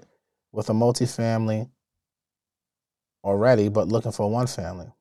With 0.52 0.70
a 0.70 0.72
multifamily 0.72 1.68
already, 3.24 3.68
but 3.68 3.88
looking 3.88 4.12
for 4.12 4.30
one 4.30 4.46
family. 4.46 4.92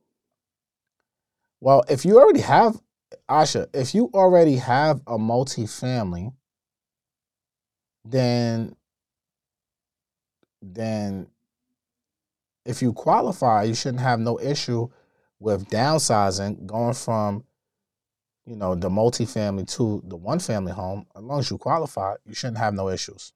Well, 1.61 1.83
if 1.87 2.03
you 2.03 2.19
already 2.19 2.41
have 2.41 2.81
Asha, 3.29 3.67
if 3.73 3.93
you 3.93 4.09
already 4.13 4.55
have 4.55 5.01
a 5.05 5.19
multifamily, 5.19 6.33
then 8.03 8.75
then 10.61 11.27
if 12.65 12.81
you 12.81 12.93
qualify, 12.93 13.63
you 13.63 13.73
shouldn't 13.73 14.01
have 14.01 14.19
no 14.19 14.39
issue 14.39 14.89
with 15.39 15.69
downsizing, 15.69 16.65
going 16.65 16.93
from 16.93 17.43
you 18.45 18.55
know 18.55 18.75
the 18.75 18.89
multifamily 18.89 19.67
to 19.75 20.01
the 20.05 20.15
one 20.15 20.39
family 20.39 20.71
home. 20.71 21.05
As 21.15 21.23
long 21.23 21.39
as 21.39 21.49
you 21.49 21.57
qualify, 21.57 22.15
you 22.25 22.33
shouldn't 22.33 22.57
have 22.57 22.73
no 22.73 22.89
issues. 22.89 23.33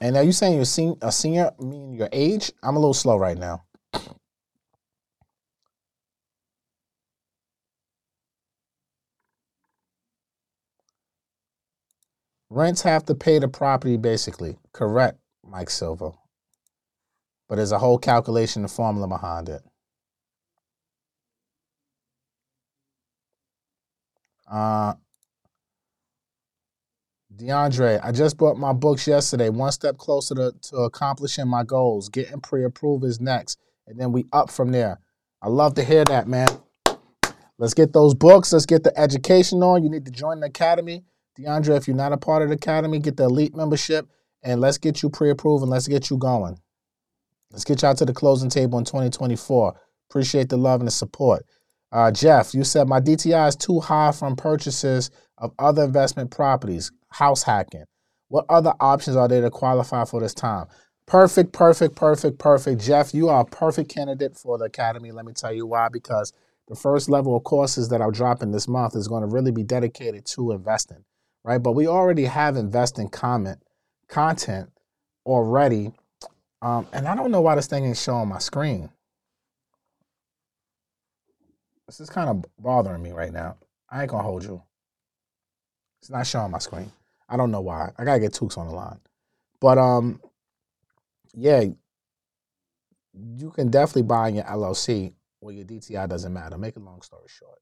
And 0.00 0.16
are 0.16 0.22
you 0.22 0.32
saying 0.32 0.56
you're 0.56 0.64
sen- 0.64 0.98
a 1.00 1.10
senior, 1.10 1.52
meaning 1.58 1.94
your 1.94 2.08
age? 2.12 2.52
I'm 2.62 2.76
a 2.76 2.78
little 2.78 2.94
slow 2.94 3.16
right 3.16 3.38
now. 3.38 3.64
Rents 12.56 12.80
have 12.80 13.04
to 13.04 13.14
pay 13.14 13.38
the 13.38 13.48
property 13.48 13.98
basically. 13.98 14.56
Correct, 14.72 15.18
Mike 15.44 15.68
Silva. 15.68 16.12
But 17.50 17.56
there's 17.56 17.70
a 17.70 17.78
whole 17.78 17.98
calculation 17.98 18.62
and 18.62 18.70
formula 18.70 19.06
behind 19.06 19.50
it. 19.50 19.60
Uh, 24.50 24.94
DeAndre, 27.36 28.00
I 28.02 28.10
just 28.10 28.38
bought 28.38 28.56
my 28.56 28.72
books 28.72 29.06
yesterday. 29.06 29.50
One 29.50 29.70
step 29.70 29.98
closer 29.98 30.34
to, 30.36 30.54
to 30.70 30.76
accomplishing 30.78 31.46
my 31.46 31.62
goals. 31.62 32.08
Getting 32.08 32.40
pre 32.40 32.64
approved 32.64 33.04
is 33.04 33.20
next. 33.20 33.58
And 33.86 34.00
then 34.00 34.12
we 34.12 34.24
up 34.32 34.50
from 34.50 34.72
there. 34.72 34.98
I 35.42 35.48
love 35.50 35.74
to 35.74 35.84
hear 35.84 36.04
that, 36.06 36.26
man. 36.26 36.48
Let's 37.58 37.74
get 37.74 37.92
those 37.92 38.14
books. 38.14 38.54
Let's 38.54 38.64
get 38.64 38.82
the 38.82 38.98
education 38.98 39.62
on. 39.62 39.82
You 39.82 39.90
need 39.90 40.06
to 40.06 40.10
join 40.10 40.40
the 40.40 40.46
academy. 40.46 41.04
DeAndre, 41.38 41.76
if 41.76 41.86
you're 41.86 41.96
not 41.96 42.12
a 42.12 42.16
part 42.16 42.42
of 42.42 42.48
the 42.48 42.54
academy, 42.54 42.98
get 42.98 43.16
the 43.16 43.24
elite 43.24 43.54
membership. 43.54 44.08
and 44.42 44.60
let's 44.60 44.78
get 44.78 45.02
you 45.02 45.10
pre-approved 45.10 45.62
and 45.62 45.70
let's 45.70 45.88
get 45.88 46.08
you 46.10 46.16
going. 46.18 46.56
Let's 47.50 47.64
get 47.64 47.82
you 47.82 47.88
out 47.88 47.96
to 47.98 48.04
the 48.04 48.12
closing 48.12 48.50
table 48.50 48.78
in 48.78 48.84
2024. 48.84 49.74
Appreciate 50.10 50.48
the 50.48 50.56
love 50.56 50.80
and 50.80 50.86
the 50.86 50.92
support. 50.92 51.44
Uh, 51.92 52.10
Jeff, 52.10 52.54
you 52.54 52.62
said 52.64 52.88
my 52.88 53.00
DTI 53.00 53.48
is 53.48 53.56
too 53.56 53.80
high 53.80 54.12
from 54.12 54.36
purchases 54.36 55.10
of 55.38 55.52
other 55.58 55.84
investment 55.84 56.30
properties, 56.30 56.92
house 57.10 57.42
hacking. 57.42 57.84
What 58.28 58.44
other 58.48 58.74
options 58.80 59.16
are 59.16 59.28
there 59.28 59.42
to 59.42 59.50
qualify 59.50 60.04
for 60.04 60.20
this 60.20 60.34
time? 60.34 60.66
Perfect, 61.06 61.52
perfect, 61.52 61.94
perfect, 61.96 62.38
perfect. 62.38 62.80
Jeff, 62.82 63.14
you 63.14 63.28
are 63.28 63.42
a 63.42 63.44
perfect 63.44 63.88
candidate 63.94 64.36
for 64.36 64.58
the 64.58 64.64
Academy. 64.64 65.12
Let 65.12 65.24
me 65.24 65.32
tell 65.32 65.52
you 65.52 65.66
why. 65.66 65.88
Because 65.92 66.32
the 66.68 66.74
first 66.74 67.08
level 67.08 67.36
of 67.36 67.44
courses 67.44 67.88
that 67.90 68.02
I'm 68.02 68.12
dropping 68.12 68.50
this 68.50 68.66
month 68.66 68.96
is 68.96 69.06
going 69.06 69.22
to 69.22 69.28
really 69.28 69.52
be 69.52 69.62
dedicated 69.62 70.26
to 70.26 70.50
investing, 70.52 71.04
right? 71.46 71.62
But 71.62 71.72
we 71.72 71.86
already 71.86 72.24
have 72.24 72.56
investing 72.56 73.08
comment 73.08 73.62
content 74.08 74.68
already, 75.24 75.92
um, 76.60 76.86
and 76.92 77.06
I 77.06 77.14
don't 77.14 77.30
know 77.30 77.40
why 77.40 77.54
this 77.54 77.68
thing 77.68 77.86
ain't 77.86 77.96
showing 77.96 78.28
my 78.28 78.38
screen. 78.38 78.90
This 81.86 82.00
is 82.00 82.10
kind 82.10 82.28
of 82.28 82.44
bothering 82.58 83.00
me 83.00 83.12
right 83.12 83.32
now. 83.32 83.56
I 83.88 84.02
ain't 84.02 84.10
gonna 84.10 84.24
hold 84.24 84.42
you. 84.42 84.60
It's 86.02 86.10
not 86.10 86.26
showing 86.26 86.50
my 86.50 86.58
screen. 86.58 86.90
I 87.28 87.36
don't 87.36 87.52
know 87.52 87.60
why. 87.60 87.92
I 87.96 88.04
gotta 88.04 88.20
get 88.20 88.32
Tukes 88.32 88.58
on 88.58 88.66
the 88.66 88.74
line. 88.74 88.98
But 89.60 89.78
um, 89.78 90.20
yeah, 91.32 91.64
you 93.14 93.50
can 93.52 93.70
definitely 93.70 94.02
buy 94.02 94.28
in 94.28 94.34
your 94.34 94.44
LLC 94.44 95.14
or 95.40 95.52
your 95.52 95.64
DTI 95.64 96.08
doesn't 96.08 96.32
matter. 96.32 96.58
Make 96.58 96.76
a 96.76 96.80
long 96.80 97.02
story 97.02 97.28
short. 97.28 97.60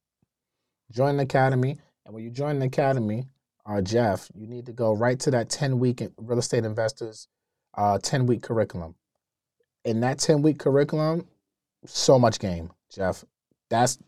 Join 0.91 1.19
the 1.19 1.25
academy, 1.25 1.79
and 2.07 2.15
when 2.15 2.25
you 2.25 2.31
join 2.31 2.59
the 2.59 2.67
academy, 2.67 3.29
uh, 3.67 3.81
Jeff, 3.81 4.31
you 4.35 4.47
need 4.47 4.67
to 4.67 4.73
go 4.73 4.93
right 4.93 5.19
to 5.21 5.31
that 5.31 5.49
10 5.51 5.79
week 5.79 6.03
real 6.19 6.39
estate 6.39 6.65
investors 6.65 7.29
uh, 7.77 7.99
10 7.99 8.27
week 8.27 8.43
curriculum. 8.43 8.95
In 9.85 10.01
that 10.01 10.19
10 10.19 10.43
week 10.43 10.59
curriculum, 10.59 11.27
so 11.87 12.19
much 12.19 12.39
game, 12.39 12.71
Jeff. 12.93 13.25
That's 13.71 13.99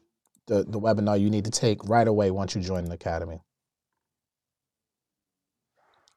the, 0.46 0.64
the 0.64 0.80
webinar 0.80 1.20
you 1.20 1.30
need 1.30 1.44
to 1.44 1.50
take 1.50 1.86
right 1.88 2.06
away 2.06 2.30
once 2.30 2.54
you 2.54 2.60
join 2.60 2.84
the 2.84 2.94
academy. 2.94 3.40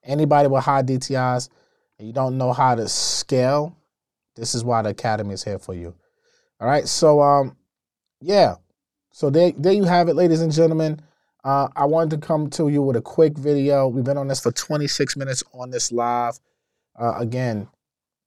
Anybody 0.04 0.48
with 0.48 0.64
high 0.64 0.84
DTIs 0.84 1.50
and 1.98 2.08
you 2.08 2.14
don't 2.14 2.38
know 2.38 2.54
how 2.54 2.76
to 2.76 2.88
scale, 2.88 3.76
this 4.36 4.56
is 4.56 4.64
why 4.64 4.82
the 4.82 4.90
academy 4.90 5.34
is 5.34 5.44
here 5.44 5.60
for 5.60 5.74
you. 5.74 5.94
All 6.60 6.68
right. 6.68 6.88
So 6.88 7.22
um 7.22 7.58
yeah. 8.22 8.56
So 9.12 9.30
there 9.30 9.52
there 9.58 9.74
you 9.74 9.84
have 9.84 10.08
it, 10.08 10.16
ladies 10.16 10.42
and 10.42 10.52
gentlemen. 10.52 11.02
Uh, 11.50 11.68
I 11.76 11.86
wanted 11.86 12.12
to 12.12 12.28
come 12.28 12.48
to 12.52 12.70
you 12.70 12.84
with 12.84 12.96
a 12.96 13.02
quick 13.02 13.36
video. 13.36 13.88
We've 13.88 14.04
been 14.04 14.20
on 14.20 14.28
this 14.28 14.40
for 14.40 14.52
26 14.52 15.18
minutes 15.18 15.44
on 15.52 15.72
this 15.72 15.92
live. 15.92 16.40
Uh, 16.96 17.16
again, 17.18 17.68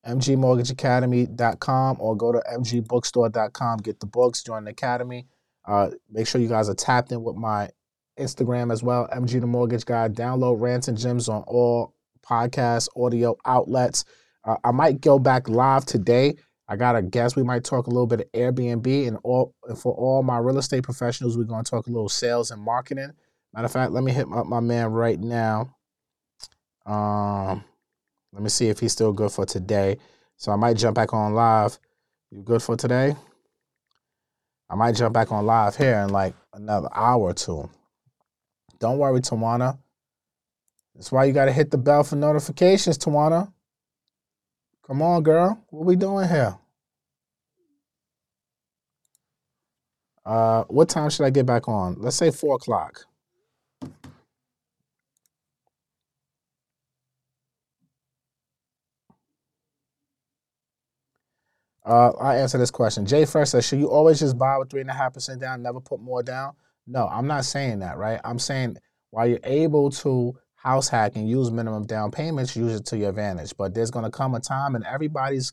mgmortgageacademy.com 0.04 1.98
or 2.00 2.16
go 2.16 2.32
to 2.32 2.42
mgbookstore.com. 2.52 3.78
Get 3.78 4.00
the 4.00 4.06
books, 4.06 4.42
join 4.42 4.64
the 4.64 4.72
academy. 4.72 5.28
Uh, 5.64 5.90
make 6.10 6.26
sure 6.26 6.40
you 6.40 6.48
guys 6.48 6.68
are 6.68 6.74
tapped 6.74 7.12
in 7.12 7.22
with 7.22 7.36
my 7.36 7.70
Instagram 8.18 8.72
as 8.72 8.82
well, 8.82 9.06
MG 9.14 9.40
the 9.40 9.46
Mortgage 9.46 9.84
Guy. 9.84 10.08
Download 10.08 10.60
Rants 10.60 10.88
and 10.88 10.98
Gems 10.98 11.28
on 11.28 11.44
all 11.46 11.94
podcast 12.28 12.88
audio 12.96 13.36
outlets. 13.46 14.04
Uh, 14.44 14.56
I 14.64 14.72
might 14.72 15.00
go 15.00 15.20
back 15.20 15.48
live 15.48 15.84
today. 15.84 16.34
I 16.72 16.76
got 16.76 16.96
a 16.96 17.02
guest. 17.02 17.36
We 17.36 17.42
might 17.42 17.64
talk 17.64 17.86
a 17.86 17.90
little 17.90 18.06
bit 18.06 18.22
of 18.22 18.32
Airbnb 18.32 19.06
and 19.06 19.18
all 19.24 19.54
and 19.68 19.78
for 19.78 19.92
all 19.92 20.22
my 20.22 20.38
real 20.38 20.56
estate 20.56 20.82
professionals, 20.82 21.36
we're 21.36 21.44
going 21.44 21.64
to 21.64 21.70
talk 21.70 21.86
a 21.86 21.90
little 21.90 22.08
sales 22.08 22.50
and 22.50 22.62
marketing. 22.62 23.12
Matter 23.52 23.66
of 23.66 23.72
fact, 23.72 23.92
let 23.92 24.02
me 24.02 24.10
hit 24.10 24.26
my, 24.26 24.42
my 24.42 24.60
man 24.60 24.90
right 24.90 25.20
now. 25.20 25.76
Um, 26.86 27.62
let 28.32 28.42
me 28.42 28.48
see 28.48 28.68
if 28.68 28.80
he's 28.80 28.92
still 28.92 29.12
good 29.12 29.30
for 29.30 29.44
today. 29.44 29.98
So 30.38 30.50
I 30.50 30.56
might 30.56 30.78
jump 30.78 30.94
back 30.94 31.12
on 31.12 31.34
live. 31.34 31.78
You 32.30 32.40
good 32.40 32.62
for 32.62 32.74
today? 32.74 33.16
I 34.70 34.74
might 34.74 34.94
jump 34.94 35.12
back 35.12 35.30
on 35.30 35.44
live 35.44 35.76
here 35.76 35.98
in 35.98 36.08
like 36.08 36.34
another 36.54 36.88
hour 36.94 37.20
or 37.20 37.34
two. 37.34 37.68
Don't 38.78 38.96
worry, 38.96 39.20
Tawana. 39.20 39.78
That's 40.94 41.12
why 41.12 41.26
you 41.26 41.34
got 41.34 41.44
to 41.44 41.52
hit 41.52 41.70
the 41.70 41.76
bell 41.76 42.02
for 42.02 42.16
notifications, 42.16 42.96
Tawana. 42.96 43.52
Come 44.92 45.00
on, 45.00 45.22
girl. 45.22 45.58
What 45.70 45.86
we 45.86 45.96
doing 45.96 46.28
here? 46.28 46.54
Uh, 50.22 50.64
what 50.64 50.90
time 50.90 51.08
should 51.08 51.24
I 51.24 51.30
get 51.30 51.46
back 51.46 51.66
on? 51.66 51.96
Let's 51.98 52.16
say 52.16 52.30
four 52.30 52.56
o'clock. 52.56 53.06
Uh, 61.86 62.10
I 62.20 62.36
answer 62.36 62.58
this 62.58 62.70
question. 62.70 63.06
Jay 63.06 63.24
Fresh 63.24 63.48
says, 63.48 63.66
should 63.66 63.78
you 63.78 63.88
always 63.88 64.20
just 64.20 64.36
buy 64.36 64.58
with 64.58 64.68
three 64.68 64.82
and 64.82 64.90
a 64.90 64.92
half 64.92 65.14
percent 65.14 65.40
down, 65.40 65.62
never 65.62 65.80
put 65.80 66.00
more 66.00 66.22
down? 66.22 66.52
No, 66.86 67.08
I'm 67.08 67.26
not 67.26 67.46
saying 67.46 67.78
that, 67.78 67.96
right? 67.96 68.20
I'm 68.24 68.38
saying 68.38 68.76
while 69.08 69.26
you're 69.26 69.40
able 69.42 69.88
to 69.88 70.38
house 70.62 70.88
hack 70.88 71.16
and 71.16 71.28
use 71.28 71.50
minimum 71.50 71.84
down 71.86 72.10
payments, 72.10 72.56
use 72.56 72.74
it 72.74 72.86
to 72.86 72.96
your 72.96 73.08
advantage. 73.10 73.52
But 73.56 73.74
there's 73.74 73.90
going 73.90 74.04
to 74.04 74.10
come 74.10 74.34
a 74.34 74.40
time 74.40 74.76
in 74.76 74.86
everybody's 74.86 75.52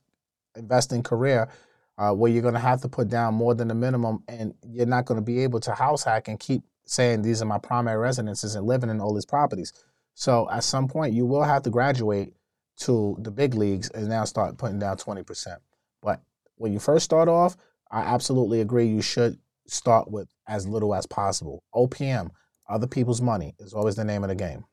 investing 0.55 1.01
career 1.01 1.49
uh, 1.97 2.13
where 2.13 2.31
you're 2.31 2.43
going 2.43 2.53
to 2.53 2.59
have 2.59 2.81
to 2.81 2.89
put 2.89 3.09
down 3.09 3.33
more 3.33 3.55
than 3.55 3.67
the 3.67 3.75
minimum, 3.75 4.23
and 4.27 4.53
you're 4.67 4.85
not 4.85 5.05
going 5.05 5.19
to 5.19 5.25
be 5.25 5.43
able 5.43 5.59
to 5.61 5.73
house 5.73 6.03
hack 6.03 6.27
and 6.27 6.39
keep 6.39 6.61
saying 6.85 7.21
these 7.21 7.41
are 7.41 7.45
my 7.45 7.57
primary 7.57 7.97
residences 7.97 8.55
and 8.55 8.67
living 8.67 8.89
in 8.89 9.01
all 9.01 9.13
these 9.13 9.25
properties. 9.25 9.73
So 10.13 10.49
at 10.51 10.63
some 10.63 10.87
point, 10.87 11.13
you 11.13 11.25
will 11.25 11.43
have 11.43 11.63
to 11.63 11.69
graduate 11.69 12.33
to 12.81 13.17
the 13.19 13.31
big 13.31 13.55
leagues 13.55 13.89
and 13.89 14.07
now 14.07 14.25
start 14.25 14.57
putting 14.57 14.79
down 14.79 14.97
20%. 14.97 15.57
But 16.01 16.21
when 16.55 16.71
you 16.71 16.79
first 16.79 17.05
start 17.05 17.27
off, 17.27 17.57
I 17.91 18.01
absolutely 18.01 18.61
agree 18.61 18.85
you 18.85 19.01
should 19.01 19.39
start 19.67 20.09
with 20.09 20.29
as 20.47 20.67
little 20.67 20.93
as 20.93 21.05
possible. 21.05 21.63
OPM, 21.73 22.29
other 22.69 22.87
people's 22.87 23.21
money, 23.21 23.55
is 23.59 23.73
always 23.73 23.95
the 23.95 24.05
name 24.05 24.23
of 24.23 24.29
the 24.29 24.35
game. 24.35 24.65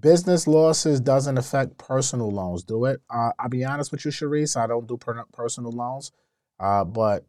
Business 0.00 0.46
losses 0.46 1.00
doesn't 1.00 1.36
affect 1.36 1.76
personal 1.76 2.30
loans, 2.30 2.64
do 2.64 2.86
it? 2.86 3.00
Uh, 3.10 3.32
I'll 3.38 3.50
be 3.50 3.64
honest 3.64 3.92
with 3.92 4.04
you, 4.04 4.10
Sharice, 4.10 4.56
I 4.56 4.66
don't 4.66 4.86
do 4.86 4.96
per- 4.96 5.24
personal 5.32 5.72
loans, 5.72 6.10
uh, 6.58 6.84
but 6.84 7.26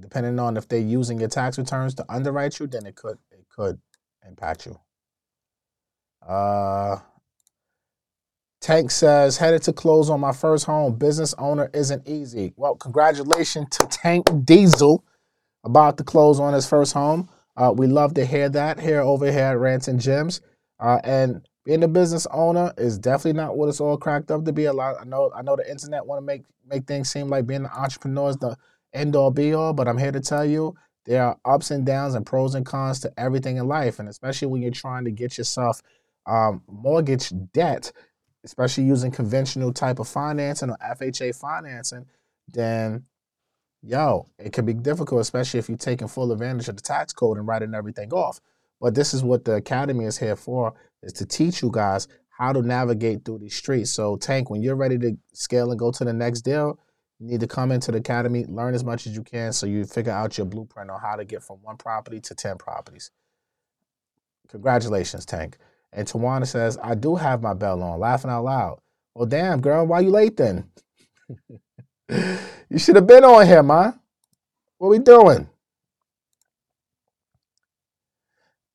depending 0.00 0.38
on 0.38 0.56
if 0.56 0.66
they're 0.66 0.80
using 0.80 1.20
your 1.20 1.28
tax 1.28 1.58
returns 1.58 1.94
to 1.96 2.06
underwrite 2.08 2.58
you, 2.58 2.66
then 2.66 2.86
it 2.86 2.96
could 2.96 3.18
it 3.30 3.46
could 3.54 3.78
impact 4.26 4.66
you. 4.66 4.78
Uh, 6.26 7.00
Tank 8.62 8.90
says, 8.90 9.36
headed 9.36 9.62
to 9.64 9.74
close 9.74 10.08
on 10.08 10.20
my 10.20 10.32
first 10.32 10.64
home. 10.64 10.94
Business 10.94 11.34
owner 11.36 11.70
isn't 11.74 12.08
easy. 12.08 12.54
Well, 12.56 12.76
congratulations 12.76 13.68
to 13.72 13.86
Tank 13.86 14.26
Diesel 14.46 15.04
about 15.64 15.98
to 15.98 16.04
close 16.04 16.40
on 16.40 16.54
his 16.54 16.66
first 16.66 16.94
home. 16.94 17.28
Uh, 17.58 17.74
we 17.76 17.86
love 17.86 18.14
to 18.14 18.24
hear 18.24 18.48
that 18.48 18.80
here 18.80 19.02
over 19.02 19.30
here 19.30 19.44
at 19.44 19.58
Rants 19.58 19.86
and 19.86 20.00
Gems. 20.00 20.40
Uh, 20.80 20.98
and 21.04 21.46
being 21.64 21.82
a 21.82 21.88
business 21.88 22.26
owner 22.30 22.72
is 22.76 22.98
definitely 22.98 23.40
not 23.40 23.56
what 23.56 23.68
it's 23.68 23.80
all 23.80 23.96
cracked 23.96 24.30
up 24.30 24.44
to 24.44 24.52
be. 24.52 24.66
A 24.66 24.72
lot. 24.72 24.96
I 25.00 25.04
know. 25.04 25.30
I 25.34 25.42
know 25.42 25.56
the 25.56 25.68
internet 25.70 26.06
want 26.06 26.20
to 26.20 26.24
make 26.24 26.42
make 26.66 26.86
things 26.86 27.10
seem 27.10 27.28
like 27.28 27.46
being 27.46 27.64
an 27.64 27.70
entrepreneur 27.74 28.30
is 28.30 28.36
the 28.36 28.56
end 28.92 29.16
all 29.16 29.30
be 29.30 29.54
all, 29.54 29.72
but 29.72 29.88
I'm 29.88 29.98
here 29.98 30.12
to 30.12 30.20
tell 30.20 30.44
you 30.44 30.74
there 31.06 31.24
are 31.24 31.38
ups 31.44 31.70
and 31.70 31.84
downs 31.84 32.14
and 32.14 32.24
pros 32.24 32.54
and 32.54 32.64
cons 32.64 33.00
to 33.00 33.12
everything 33.18 33.56
in 33.56 33.66
life, 33.66 33.98
and 33.98 34.08
especially 34.08 34.48
when 34.48 34.62
you're 34.62 34.70
trying 34.70 35.04
to 35.04 35.10
get 35.10 35.36
yourself 35.38 35.82
um, 36.26 36.62
mortgage 36.68 37.32
debt 37.52 37.92
especially 38.44 38.84
using 38.84 39.10
conventional 39.10 39.72
type 39.72 39.98
of 39.98 40.06
financing 40.06 40.70
or 40.70 40.76
FHA 40.76 41.34
financing, 41.34 42.06
then 42.46 43.04
yo, 43.82 44.28
it 44.38 44.52
can 44.52 44.64
be 44.64 44.74
difficult, 44.74 45.20
especially 45.20 45.58
if 45.58 45.68
you're 45.68 45.78
taking 45.78 46.08
full 46.08 46.30
advantage 46.30 46.68
of 46.68 46.76
the 46.76 46.82
tax 46.82 47.12
code 47.12 47.38
and 47.38 47.48
writing 47.48 47.74
everything 47.74 48.12
off. 48.12 48.40
But 48.80 48.94
this 48.94 49.14
is 49.14 49.22
what 49.22 49.44
the 49.44 49.54
academy 49.54 50.04
is 50.04 50.18
here 50.18 50.36
for, 50.36 50.74
is 51.04 51.12
to 51.14 51.26
teach 51.26 51.62
you 51.62 51.70
guys 51.72 52.08
how 52.30 52.52
to 52.52 52.62
navigate 52.62 53.24
through 53.24 53.38
these 53.38 53.54
streets. 53.54 53.90
So 53.90 54.16
Tank, 54.16 54.50
when 54.50 54.62
you're 54.62 54.74
ready 54.74 54.98
to 54.98 55.16
scale 55.32 55.70
and 55.70 55.78
go 55.78 55.90
to 55.92 56.04
the 56.04 56.12
next 56.12 56.42
deal, 56.42 56.78
you 57.20 57.28
need 57.28 57.40
to 57.40 57.46
come 57.46 57.70
into 57.70 57.92
the 57.92 57.98
academy, 57.98 58.44
learn 58.46 58.74
as 58.74 58.84
much 58.84 59.06
as 59.06 59.14
you 59.14 59.22
can 59.22 59.52
so 59.52 59.66
you 59.66 59.84
figure 59.84 60.12
out 60.12 60.36
your 60.36 60.46
blueprint 60.46 60.90
on 60.90 61.00
how 61.00 61.14
to 61.14 61.24
get 61.24 61.42
from 61.42 61.58
one 61.62 61.76
property 61.76 62.20
to 62.20 62.34
10 62.34 62.58
properties. 62.58 63.10
Congratulations, 64.48 65.24
Tank. 65.24 65.56
And 65.92 66.08
Tawana 66.08 66.46
says, 66.46 66.76
I 66.82 66.96
do 66.96 67.14
have 67.14 67.40
my 67.40 67.54
bell 67.54 67.82
on, 67.82 68.00
laughing 68.00 68.30
out 68.30 68.44
loud. 68.44 68.80
Well, 69.14 69.26
damn, 69.26 69.60
girl, 69.60 69.86
why 69.86 70.00
you 70.00 70.10
late 70.10 70.36
then? 70.36 70.68
you 72.68 72.78
should 72.78 72.96
have 72.96 73.06
been 73.06 73.24
on 73.24 73.46
here, 73.46 73.62
man. 73.62 73.98
What 74.78 74.88
we 74.88 74.98
doing? 74.98 75.48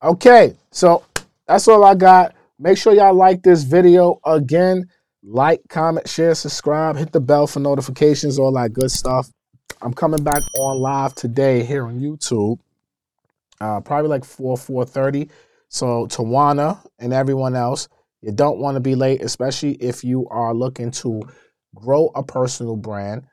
Okay, 0.02 0.56
so 0.72 1.04
that's 1.50 1.68
all 1.68 1.84
I 1.84 1.96
got. 1.96 2.36
Make 2.60 2.78
sure 2.78 2.94
y'all 2.94 3.16
like 3.16 3.42
this 3.42 3.64
video 3.64 4.20
again. 4.24 4.88
Like, 5.24 5.62
comment, 5.68 6.08
share, 6.08 6.36
subscribe, 6.36 6.96
hit 6.96 7.12
the 7.12 7.20
bell 7.20 7.48
for 7.48 7.60
notifications, 7.60 8.38
all 8.38 8.54
that 8.54 8.72
good 8.72 8.92
stuff. 8.92 9.28
I'm 9.82 9.94
coming 9.94 10.24
back 10.24 10.44
on 10.60 10.78
live 10.78 11.16
today 11.16 11.64
here 11.64 11.86
on 11.88 12.00
YouTube. 12.00 12.60
Uh, 13.60 13.82
probably 13.82 14.10
like 14.10 14.24
4, 14.24 14.58
4.30 14.58 15.32
So, 15.70 16.06
Tawana 16.06 16.86
and 17.00 17.14
everyone 17.14 17.56
else, 17.56 17.90
you 18.22 18.32
don't 18.32 18.60
want 18.60 18.76
to 18.76 18.82
be 18.82 18.94
late, 18.94 19.24
especially 19.24 19.74
if 19.74 20.04
you 20.04 20.28
are 20.30 20.54
looking 20.54 20.92
to 20.92 21.24
grow 21.74 22.12
a 22.14 22.22
personal 22.22 22.76
brand. 22.76 23.24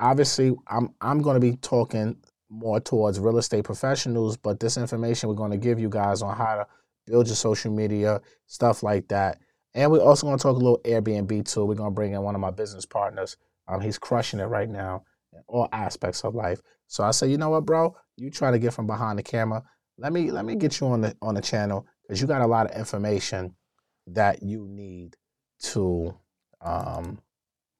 Obviously, 0.00 0.56
I'm 0.66 0.88
I'm 1.00 1.22
going 1.22 1.34
to 1.34 1.40
be 1.40 1.56
talking 1.58 2.16
more 2.48 2.80
towards 2.80 3.20
real 3.20 3.38
estate 3.38 3.64
professionals, 3.64 4.36
but 4.36 4.58
this 4.58 4.76
information 4.76 5.28
we're 5.28 5.36
going 5.36 5.52
to 5.52 5.56
give 5.56 5.78
you 5.78 5.88
guys 5.88 6.20
on 6.20 6.36
how 6.36 6.56
to 6.56 6.66
build 7.10 7.26
your 7.26 7.36
social 7.36 7.72
media, 7.72 8.20
stuff 8.46 8.82
like 8.82 9.08
that. 9.08 9.38
And 9.74 9.90
we're 9.90 10.00
also 10.00 10.26
going 10.26 10.38
to 10.38 10.42
talk 10.42 10.56
a 10.56 10.58
little 10.58 10.80
Airbnb 10.84 11.50
too. 11.50 11.64
We're 11.64 11.74
going 11.74 11.90
to 11.90 11.94
bring 11.94 12.12
in 12.12 12.22
one 12.22 12.34
of 12.34 12.40
my 12.40 12.50
business 12.50 12.86
partners. 12.86 13.36
Um, 13.68 13.80
he's 13.80 13.98
crushing 13.98 14.40
it 14.40 14.44
right 14.44 14.68
now 14.68 15.04
in 15.32 15.40
all 15.46 15.68
aspects 15.72 16.24
of 16.24 16.34
life. 16.34 16.60
So 16.86 17.04
I 17.04 17.12
say, 17.12 17.28
you 17.28 17.38
know 17.38 17.50
what, 17.50 17.66
bro? 17.66 17.94
You 18.16 18.30
try 18.30 18.50
to 18.50 18.58
get 18.58 18.72
from 18.72 18.86
behind 18.86 19.18
the 19.18 19.22
camera. 19.22 19.62
Let 19.98 20.12
me 20.12 20.30
let 20.30 20.44
me 20.44 20.56
get 20.56 20.80
you 20.80 20.88
on 20.88 21.02
the 21.02 21.14
on 21.20 21.34
the 21.34 21.42
channel 21.42 21.86
because 22.02 22.20
you 22.20 22.26
got 22.26 22.40
a 22.40 22.46
lot 22.46 22.70
of 22.70 22.76
information 22.76 23.54
that 24.08 24.42
you 24.42 24.66
need 24.68 25.16
to 25.60 26.14
um, 26.62 27.20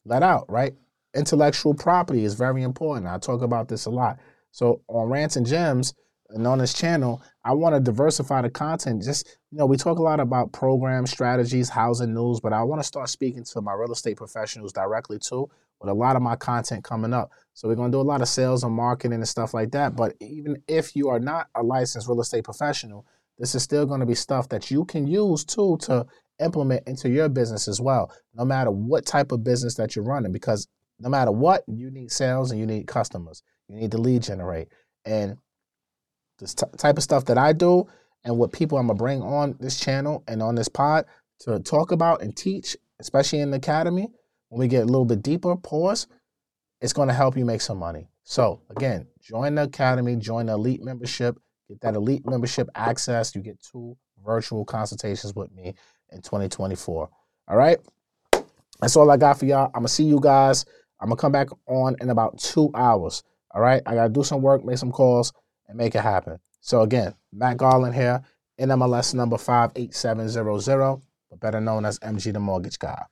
let 0.04 0.22
out, 0.22 0.44
right? 0.48 0.74
Intellectual 1.14 1.74
property 1.74 2.24
is 2.24 2.34
very 2.34 2.62
important. 2.62 3.06
I 3.06 3.18
talk 3.18 3.42
about 3.42 3.68
this 3.68 3.86
a 3.86 3.90
lot. 3.90 4.18
So 4.52 4.82
on 4.88 5.08
Rants 5.08 5.36
and 5.36 5.46
Gems 5.46 5.94
and 6.32 6.46
on 6.46 6.58
this 6.58 6.72
channel, 6.72 7.22
I 7.44 7.52
want 7.54 7.74
to 7.74 7.80
diversify 7.80 8.42
the 8.42 8.50
content. 8.50 9.02
Just, 9.02 9.38
you 9.50 9.58
know, 9.58 9.66
we 9.66 9.76
talk 9.76 9.98
a 9.98 10.02
lot 10.02 10.20
about 10.20 10.52
program 10.52 11.06
strategies, 11.06 11.68
housing 11.68 12.14
news, 12.14 12.40
but 12.40 12.52
I 12.52 12.62
want 12.62 12.80
to 12.80 12.86
start 12.86 13.08
speaking 13.08 13.44
to 13.44 13.60
my 13.60 13.72
real 13.72 13.92
estate 13.92 14.16
professionals 14.16 14.72
directly 14.72 15.18
too, 15.18 15.50
with 15.80 15.90
a 15.90 15.94
lot 15.94 16.16
of 16.16 16.22
my 16.22 16.36
content 16.36 16.84
coming 16.84 17.12
up. 17.12 17.30
So 17.54 17.68
we're 17.68 17.74
going 17.74 17.90
to 17.90 17.96
do 17.96 18.00
a 18.00 18.02
lot 18.02 18.20
of 18.20 18.28
sales 18.28 18.64
and 18.64 18.72
marketing 18.72 19.14
and 19.14 19.28
stuff 19.28 19.54
like 19.54 19.70
that. 19.72 19.96
But 19.96 20.14
even 20.20 20.62
if 20.68 20.94
you 20.94 21.08
are 21.08 21.20
not 21.20 21.48
a 21.54 21.62
licensed 21.62 22.08
real 22.08 22.20
estate 22.20 22.44
professional, 22.44 23.06
this 23.38 23.54
is 23.54 23.62
still 23.62 23.86
going 23.86 24.00
to 24.00 24.06
be 24.06 24.14
stuff 24.14 24.48
that 24.50 24.70
you 24.70 24.84
can 24.84 25.06
use 25.06 25.44
too 25.44 25.78
to 25.82 26.06
implement 26.40 26.86
into 26.86 27.08
your 27.08 27.28
business 27.28 27.68
as 27.68 27.80
well, 27.80 28.12
no 28.34 28.44
matter 28.44 28.70
what 28.70 29.06
type 29.06 29.32
of 29.32 29.42
business 29.42 29.74
that 29.74 29.96
you're 29.96 30.04
running, 30.04 30.32
because 30.32 30.68
no 30.98 31.08
matter 31.08 31.32
what, 31.32 31.64
you 31.66 31.90
need 31.90 32.12
sales 32.12 32.50
and 32.50 32.60
you 32.60 32.66
need 32.66 32.86
customers. 32.86 33.42
You 33.68 33.76
need 33.76 33.90
to 33.92 33.98
lead 33.98 34.22
generate. 34.22 34.68
And 35.06 35.38
this 36.40 36.54
t- 36.54 36.66
type 36.76 36.96
of 36.96 37.02
stuff 37.02 37.26
that 37.26 37.38
I 37.38 37.52
do 37.52 37.86
and 38.24 38.36
what 38.36 38.52
people 38.52 38.78
I'm 38.78 38.88
to 38.88 38.94
bring 38.94 39.22
on 39.22 39.56
this 39.60 39.78
channel 39.78 40.24
and 40.26 40.42
on 40.42 40.54
this 40.54 40.68
pod 40.68 41.06
to 41.40 41.60
talk 41.60 41.92
about 41.92 42.22
and 42.22 42.36
teach, 42.36 42.76
especially 43.00 43.40
in 43.40 43.50
the 43.50 43.56
academy, 43.56 44.08
when 44.48 44.58
we 44.58 44.68
get 44.68 44.82
a 44.82 44.86
little 44.86 45.04
bit 45.04 45.22
deeper, 45.22 45.56
pause, 45.56 46.06
it's 46.80 46.92
to 47.08 47.14
help 47.14 47.36
you 47.36 47.44
make 47.44 47.60
some 47.60 47.78
money. 47.78 48.08
So, 48.24 48.60
again, 48.70 49.06
join 49.22 49.54
the 49.54 49.64
academy, 49.64 50.16
join 50.16 50.46
the 50.46 50.52
elite 50.52 50.82
membership, 50.82 51.36
get 51.68 51.80
that 51.80 51.94
elite 51.94 52.26
membership 52.26 52.68
access. 52.74 53.34
You 53.34 53.42
get 53.42 53.60
two 53.60 53.96
virtual 54.24 54.64
consultations 54.64 55.34
with 55.34 55.52
me 55.52 55.74
in 56.10 56.22
2024. 56.22 57.08
All 57.48 57.56
right. 57.56 57.78
That's 58.80 58.96
all 58.96 59.10
I 59.10 59.16
got 59.16 59.38
for 59.38 59.46
y'all. 59.46 59.70
I'm 59.74 59.82
to 59.82 59.88
see 59.88 60.04
you 60.04 60.20
guys. 60.20 60.64
I'm 61.00 61.10
to 61.10 61.16
come 61.16 61.32
back 61.32 61.48
on 61.66 61.96
in 62.00 62.10
about 62.10 62.38
two 62.38 62.70
hours. 62.74 63.22
All 63.52 63.60
right. 63.60 63.82
I 63.86 63.94
got 63.94 64.04
to 64.04 64.12
do 64.12 64.22
some 64.22 64.42
work, 64.42 64.64
make 64.64 64.78
some 64.78 64.92
calls, 64.92 65.32
and 65.70 65.78
make 65.78 65.94
it 65.94 66.02
happen. 66.02 66.38
So, 66.60 66.82
again, 66.82 67.14
Matt 67.32 67.56
Garland 67.56 67.94
here, 67.94 68.22
NMLS 68.60 69.14
number 69.14 69.38
58700, 69.38 71.00
but 71.30 71.40
better 71.40 71.60
known 71.60 71.86
as 71.86 71.98
MG 72.00 72.32
the 72.32 72.40
Mortgage 72.40 72.78
Guy. 72.78 73.02